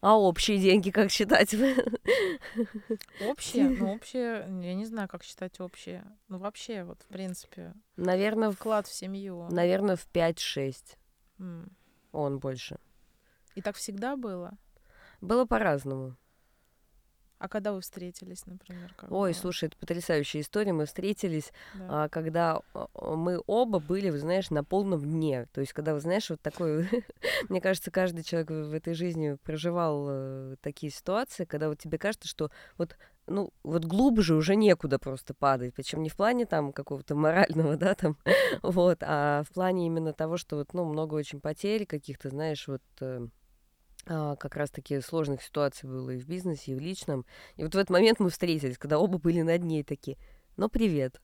[0.04, 1.56] а общие деньги как считать?
[3.26, 3.70] Общие?
[3.70, 6.04] Ну, общие, я не знаю, как считать общие.
[6.28, 7.74] Ну, вообще, вот, в принципе.
[7.96, 9.48] Наверное, вклад в семью.
[9.50, 10.98] Наверное, в 5-6.
[11.40, 11.72] Mm.
[12.12, 12.80] Он больше.
[13.56, 14.58] И так всегда было?
[15.22, 16.18] Было по-разному.
[17.44, 18.94] А когда вы встретились, например?
[18.96, 19.38] Как Ой, было?
[19.38, 20.72] слушай, это потрясающая история.
[20.72, 22.06] Мы встретились, да.
[22.06, 22.88] а, когда а,
[23.18, 25.48] мы оба были, вы знаешь, на полном дне.
[25.52, 26.88] То есть, когда, вы знаешь, вот такой...
[27.50, 32.30] Мне кажется, каждый человек в этой жизни проживал э, такие ситуации, когда вот тебе кажется,
[32.30, 32.96] что вот
[33.28, 37.94] ну, вот глубже уже некуда просто падать, причем не в плане там какого-то морального, да,
[37.94, 38.18] там,
[38.62, 42.82] вот, а в плане именно того, что вот, ну, много очень потерь каких-то, знаешь, вот,
[43.02, 43.28] э,
[44.06, 47.26] а, как раз-таки сложных ситуаций было и в бизнесе, и в личном.
[47.56, 50.18] И вот в этот момент мы встретились, когда оба были над ней такие,
[50.58, 51.22] ну, привет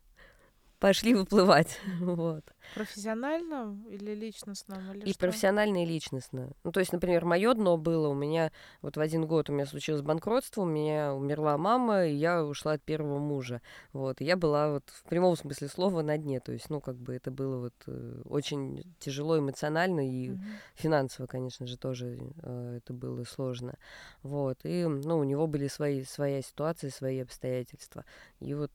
[0.79, 1.79] пошли выплывать.
[1.99, 2.43] вот.
[2.75, 4.81] Профессионально или личностно?
[4.93, 5.19] Или и что?
[5.19, 6.51] профессионально, и личностно.
[6.63, 8.51] Ну, то есть, например, мое дно было, у меня
[8.81, 12.73] вот в один год у меня случилось банкротство, у меня умерла мама, и я ушла
[12.73, 13.61] от первого мужа.
[13.91, 16.39] Вот, и я была вот в прямом смысле слова на дне.
[16.39, 20.39] То есть, ну, как бы это было вот э, очень тяжело эмоционально и mm-hmm.
[20.75, 23.75] финансово, конечно же, тоже э, это было сложно.
[24.23, 28.05] Вот, и, ну, у него были свои, своя ситуация, свои обстоятельства.
[28.39, 28.71] И вот,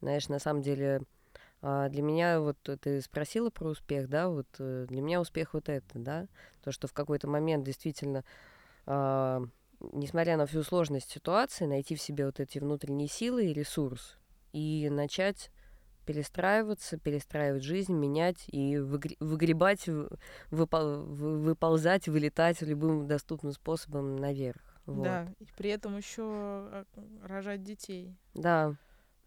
[0.00, 1.02] знаешь, на самом деле
[1.60, 5.68] а для меня, вот ты спросила про успех, да, вот э, для меня успех вот
[5.68, 6.26] это, да,
[6.62, 8.24] то, что в какой-то момент действительно,
[8.86, 9.42] а,
[9.92, 14.18] несмотря на всю сложность ситуации, найти в себе вот эти внутренние силы и ресурс
[14.52, 15.50] и начать
[16.06, 19.86] перестраиваться, перестраивать жизнь, менять и выгребать,
[20.50, 24.62] выпол выползать, вылетать любым доступным способом наверх.
[24.86, 25.04] Вот.
[25.04, 26.84] Да, и при этом еще а,
[27.24, 28.16] рожать детей.
[28.32, 28.74] Да,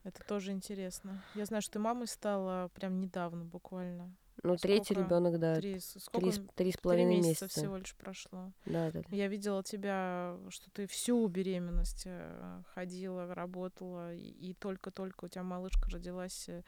[0.03, 1.23] это тоже интересно.
[1.35, 4.15] Я знаю, что ты мамой стала прям недавно буквально.
[4.43, 4.61] Ну, сколько?
[4.61, 5.55] третий ребенок, да.
[5.55, 6.31] Три, сколько?
[6.31, 7.45] Три, три с половиной месяца.
[7.45, 8.51] месяца всего лишь прошло.
[8.65, 9.01] Да, да.
[9.09, 15.91] Я видела тебя, что ты всю беременность э, ходила, работала, и только-только у тебя малышка
[15.91, 16.63] родилась, э,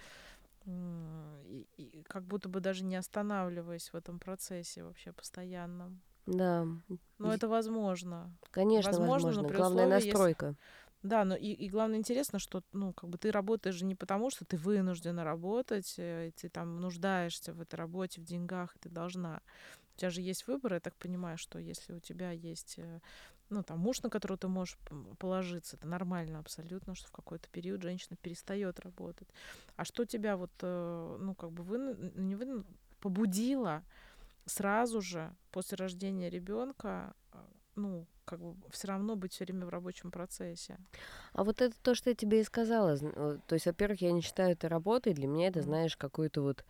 [0.65, 6.01] и, и как будто бы даже не останавливаясь в этом процессе вообще постоянном.
[6.25, 6.65] Да.
[7.17, 8.31] Но это возможно.
[8.51, 9.29] Конечно, возможно.
[9.29, 9.57] возможно.
[9.57, 10.45] Главная условии, настройка.
[10.45, 10.57] Если
[11.04, 14.30] да, но и, и главное интересно, что ну как бы ты работаешь же не потому,
[14.30, 18.89] что ты вынуждена работать, э, ты там нуждаешься в этой работе, в деньгах, и ты
[18.89, 19.41] должна.
[19.95, 22.99] У тебя же есть выбор, я так понимаю, что если у тебя есть э,
[23.49, 24.78] ну, там, муж, на которого ты можешь
[25.20, 29.28] положиться, это нормально абсолютно, что в какой-то период женщина перестает работать.
[29.76, 32.64] А что тебя вот, э, ну, как бы вы, не вы,
[32.99, 33.84] побудило
[34.45, 37.14] сразу же после рождения ребенка,
[37.76, 40.78] ну, как бы все равно быть все время в рабочем процессе.
[41.34, 42.97] А вот это то, что я тебе и сказала.
[42.97, 45.13] То есть, во-первых, я не считаю это работой.
[45.13, 46.63] Для меня это, знаешь, какой-то вот...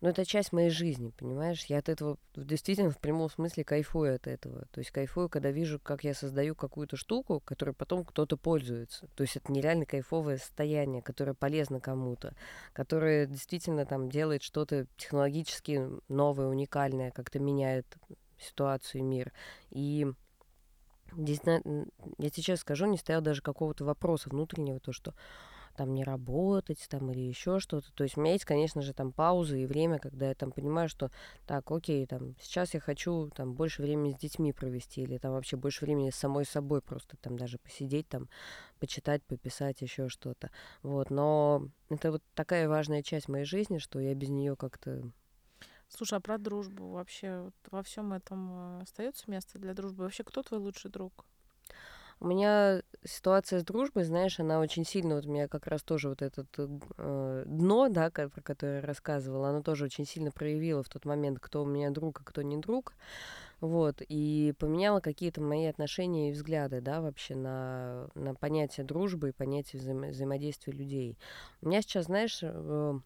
[0.00, 1.64] Ну, это часть моей жизни, понимаешь?
[1.66, 4.66] Я от этого действительно в прямом смысле кайфую от этого.
[4.72, 9.06] То есть кайфую, когда вижу, как я создаю какую-то штуку, которой потом кто-то пользуется.
[9.14, 12.34] То есть это нереально кайфовое состояние, которое полезно кому-то,
[12.72, 17.86] которое действительно там делает что-то технологически новое, уникальное, как-то меняет
[18.42, 19.32] ситуацию и мир.
[19.70, 20.06] И
[21.16, 25.14] Здесь, я сейчас скажу, не стоял даже какого-то вопроса внутреннего, то, что
[25.76, 27.90] там не работать, там или еще что-то.
[27.94, 30.88] То есть у меня есть, конечно же, там паузы и время, когда я там понимаю,
[30.88, 31.10] что
[31.46, 35.56] так, окей, там сейчас я хочу там больше времени с детьми провести или там вообще
[35.56, 38.28] больше времени с самой собой просто там даже посидеть, там
[38.80, 40.50] почитать, пописать, еще что-то.
[40.82, 45.10] Вот, но это вот такая важная часть моей жизни, что я без нее как-то
[45.94, 50.04] Слушай, а про дружбу вообще вот во всем этом э, остается место для дружбы?
[50.04, 51.26] Вообще, кто твой лучший друг?
[52.18, 56.08] У меня ситуация с дружбой, знаешь, она очень сильно, вот у меня как раз тоже
[56.08, 60.88] вот это э, дно, да, про которое я рассказывала, оно тоже очень сильно проявило в
[60.88, 62.94] тот момент, кто у меня друг, а кто не друг,
[63.60, 69.32] вот, и поменяло какие-то мои отношения и взгляды, да, вообще на, на понятие дружбы и
[69.32, 71.18] понятие взаимо- взаимодействия людей.
[71.60, 73.00] У меня сейчас, знаешь, э,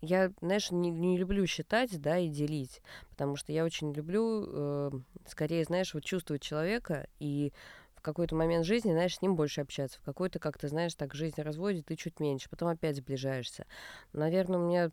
[0.00, 4.90] я, знаешь, не, не люблю считать, да, и делить, потому что я очень люблю, э,
[5.26, 7.52] скорее, знаешь, вот чувствовать человека и
[7.94, 11.14] в какой-то момент жизни, знаешь, с ним больше общаться, в какой-то, как то знаешь, так
[11.14, 13.66] жизнь разводит, и чуть меньше, потом опять сближаешься.
[14.14, 14.90] Наверное, у меня,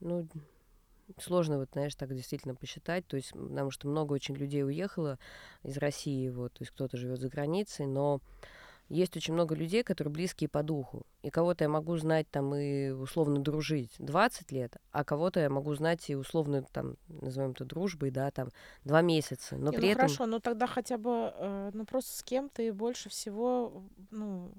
[0.00, 0.28] ну,
[1.18, 5.18] сложно, вот, знаешь, так действительно посчитать, то есть, потому что много очень людей уехало
[5.62, 8.20] из России, вот, то есть кто-то живет за границей, но
[8.88, 11.06] есть очень много людей, которые близкие по духу.
[11.22, 15.74] И кого-то я могу знать там и условно дружить 20 лет, а кого-то я могу
[15.74, 18.50] знать и условно там, назовем это дружбой, да, там,
[18.84, 19.56] два месяца.
[19.56, 20.00] Но Не, при ну этом...
[20.02, 24.52] хорошо, но тогда хотя бы, э, ну просто с кем ты больше всего, ну,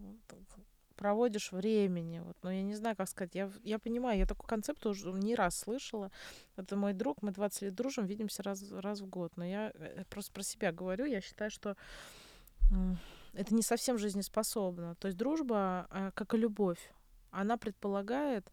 [0.95, 2.19] проводишь времени.
[2.19, 3.35] Вот, но я не знаю, как сказать.
[3.35, 6.11] Я, я понимаю, я такой концепт уже не раз слышала.
[6.55, 9.33] Это мой друг, мы 20 лет дружим, видимся раз, раз в год.
[9.35, 11.05] Но я э, просто про себя говорю.
[11.05, 11.75] Я считаю, что
[13.35, 14.95] это не совсем жизнеспособно.
[14.95, 16.91] То есть дружба, а, как и любовь,
[17.31, 18.49] она предполагает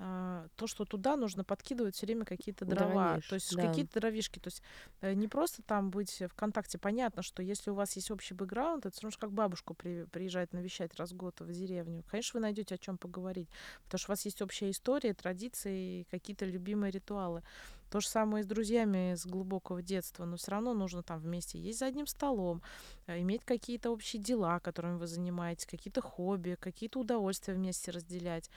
[0.00, 3.66] а, то, что туда нужно подкидывать все время какие-то дрова, Дровишь, то есть да.
[3.66, 4.62] какие-то дровишки, то есть
[5.00, 6.78] э, не просто там быть в контакте.
[6.78, 10.52] Понятно, что если у вас есть общий бэкграунд, это все равно как бабушку при, приезжает
[10.52, 12.04] навещать раз в год в деревню.
[12.08, 13.48] Конечно, вы найдете о чем поговорить,
[13.84, 17.42] потому что у вас есть общая история, традиции, какие-то любимые ритуалы.
[17.90, 21.58] То же самое и с друзьями с глубокого детства, но все равно нужно там вместе
[21.58, 22.62] есть за одним столом,
[23.06, 28.50] э, иметь какие-то общие дела, которыми вы занимаетесь, какие-то хобби, какие-то удовольствия вместе разделять.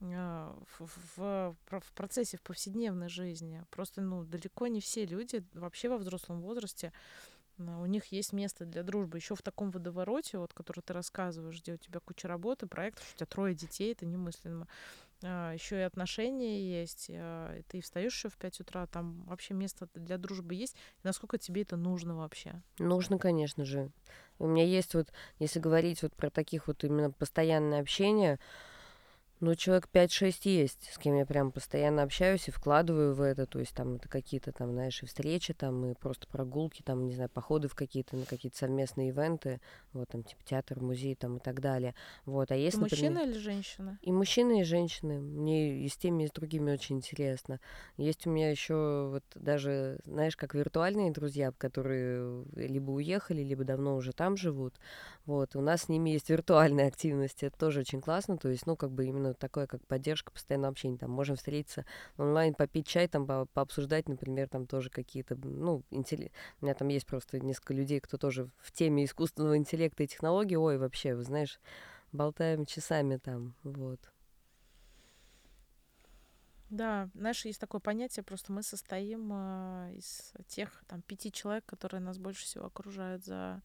[0.00, 3.64] А, в, в, в процессе, в повседневной жизни.
[3.70, 6.92] Просто, ну, далеко не все люди вообще во взрослом возрасте
[7.58, 9.18] а, у них есть место для дружбы.
[9.18, 13.16] Еще в таком водовороте, вот, который ты рассказываешь, где у тебя куча работы, проектов, у
[13.16, 14.68] тебя трое детей, это немыслимо.
[15.22, 17.10] А, еще и отношения есть.
[17.68, 20.76] ты встаешь еще в 5 утра, там вообще место для дружбы есть.
[21.02, 22.62] Насколько тебе это нужно вообще?
[22.78, 23.90] Нужно, конечно же.
[24.38, 25.08] У меня есть вот,
[25.40, 28.38] если говорить вот про таких вот именно постоянное общение,
[29.40, 33.46] ну, человек 5-6 есть, с кем я прям постоянно общаюсь и вкладываю в это.
[33.46, 37.14] То есть там это какие-то там, знаешь, и встречи, там, и просто прогулки, там, не
[37.14, 39.60] знаю, походы в какие-то, на какие-то совместные ивенты,
[39.92, 41.94] вот там, типа театр, музей, там, и так далее.
[42.24, 43.12] Вот, а есть, например...
[43.12, 43.98] Мужчина или женщина?
[44.02, 45.20] И мужчины, и женщины.
[45.20, 47.60] Мне и с теми, и с другими очень интересно.
[47.96, 53.96] Есть у меня еще вот даже, знаешь, как виртуальные друзья, которые либо уехали, либо давно
[53.96, 54.74] уже там живут.
[55.28, 58.76] Вот, у нас с ними есть виртуальная активность, это тоже очень классно, то есть, ну,
[58.76, 60.96] как бы именно такое, как поддержка, постоянного общения.
[60.96, 61.84] Там можем встретиться
[62.16, 66.32] онлайн, попить чай, там по пообсуждать, например, там тоже какие-то, ну, интелли...
[66.62, 70.56] у меня там есть просто несколько людей, кто тоже в теме искусственного интеллекта и технологий.
[70.56, 71.60] Ой, вообще, вы знаешь,
[72.10, 74.00] болтаем часами там, вот.
[76.70, 82.00] Да, знаешь, есть такое понятие, просто мы состоим э, из тех там пяти человек, которые
[82.00, 83.60] нас больше всего окружают за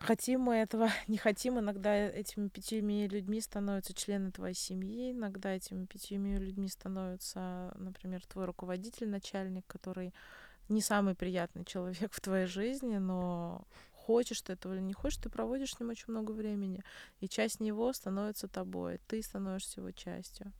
[0.00, 5.86] Хотим мы этого, не хотим, иногда этими пятьми людьми становятся члены твоей семьи, иногда этими
[5.86, 10.12] пятьми людьми становится, например, твой руководитель, начальник, который
[10.68, 15.30] не самый приятный человек в твоей жизни, но хочешь ты этого или не хочешь, ты
[15.30, 16.84] проводишь с ним очень много времени,
[17.20, 20.52] и часть него становится тобой, ты становишься его частью.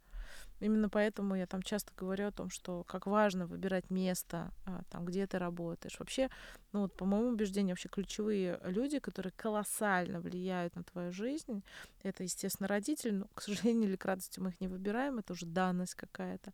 [0.61, 5.05] Именно поэтому я там часто говорю о том, что как важно выбирать место, а, там,
[5.05, 5.99] где ты работаешь.
[5.99, 6.31] Вообще,
[6.75, 11.63] ну вот, по моему убеждению, вообще ключевые люди, которые колоссально влияют на твою жизнь,
[12.03, 15.47] это, естественно, родители, но, к сожалению или к радости мы их не выбираем, это уже
[15.47, 16.53] данность какая-то.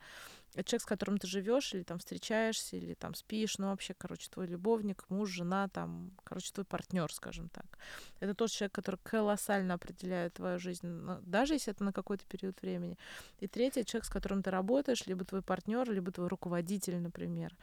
[0.54, 4.28] Это человек, с которым ты живешь, или там встречаешься, или там спишь, ну вообще, короче,
[4.28, 7.78] твой любовник, муж, жена, там, короче, твой партнер, скажем так.
[8.18, 10.86] Это тот человек, который колоссально определяет твою жизнь,
[11.22, 12.98] даже если это на какой-то период времени.
[13.38, 17.56] И третий человек, с которым ты работаешь, либо твой партнер, либо твой руководитель, например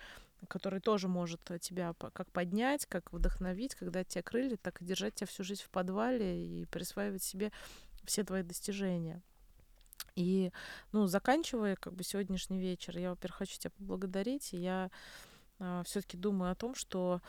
[0.48, 5.28] который тоже может тебя как поднять, как вдохновить, когда тебя крылья, так и держать тебя
[5.28, 7.52] всю жизнь в подвале и присваивать себе
[8.04, 9.22] все твои достижения.
[10.16, 10.52] И,
[10.94, 14.90] ну, заканчивая как бы сегодняшний вечер, я, во-первых, хочу тебя поблагодарить, и я
[15.60, 17.22] э, все-таки думаю о том, что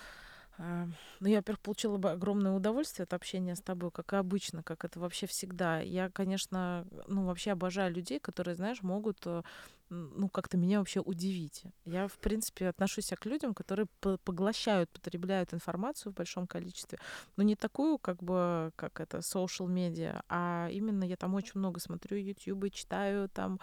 [0.56, 0.86] э,
[1.20, 4.86] ну, я, во-первых, получила бы огромное удовольствие от общения с тобой, как и обычно, как
[4.86, 5.80] это вообще всегда.
[5.80, 9.42] Я, конечно, ну, вообще обожаю людей, которые, знаешь, могут э,
[9.90, 11.64] ну, как-то меня вообще удивить.
[11.84, 13.86] Я, в принципе, отношусь к людям, которые
[14.24, 16.98] поглощают, потребляют информацию в большом количестве,
[17.36, 21.80] но не такую, как бы, как это, social media, а именно я там очень много
[21.80, 23.60] смотрю YouTube, читаю там,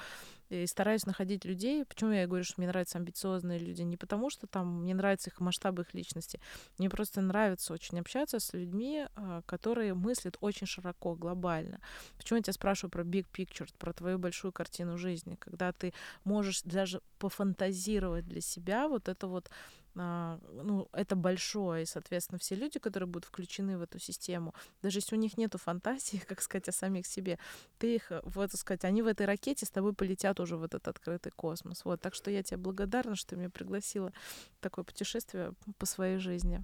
[0.49, 1.85] и стараюсь находить людей.
[1.85, 3.81] Почему я говорю, что мне нравятся амбициозные люди?
[3.81, 6.39] Не потому, что там мне нравятся их масштабы их личности.
[6.77, 11.79] Мне просто нравится очень общаться с людьми, а, которые мыслят очень широко, глобально.
[12.17, 15.35] Почему я тебя спрашиваю про big picture, про твою большую картину жизни?
[15.35, 15.93] Когда ты
[16.23, 19.49] можешь даже пофантазировать для себя вот это вот
[19.95, 25.15] ну, это большое, и, соответственно, все люди, которые будут включены в эту систему, даже если
[25.15, 27.39] у них нету фантазии, как сказать, о самих себе,
[27.77, 31.31] ты их, вот, сказать, они в этой ракете с тобой полетят уже в этот открытый
[31.31, 31.85] космос.
[31.85, 34.11] Вот, так что я тебе благодарна, что ты меня пригласила
[34.57, 36.63] в такое путешествие по своей жизни.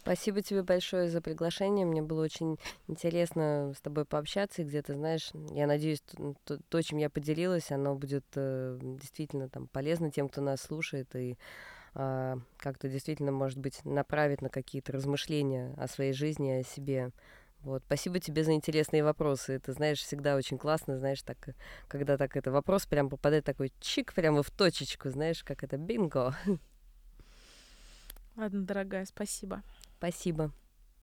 [0.00, 1.84] Спасибо тебе большое за приглашение.
[1.84, 2.56] Мне было очень
[2.86, 4.62] интересно с тобой пообщаться.
[4.62, 6.02] И где-то, знаешь, я надеюсь,
[6.44, 11.14] то, то, чем я поделилась, оно будет э, действительно там полезно тем, кто нас слушает,
[11.14, 11.36] и э,
[12.58, 17.10] как-то действительно, может быть, направит на какие-то размышления о своей жизни, о себе.
[17.62, 19.54] Вот, спасибо тебе за интересные вопросы.
[19.54, 21.36] Это, знаешь, всегда очень классно, знаешь, так,
[21.88, 26.36] когда так это вопрос прям попадает такой чик прямо в точечку, знаешь, как это бинго.
[28.36, 29.62] Ладно, дорогая, спасибо.
[29.98, 30.52] Спасибо.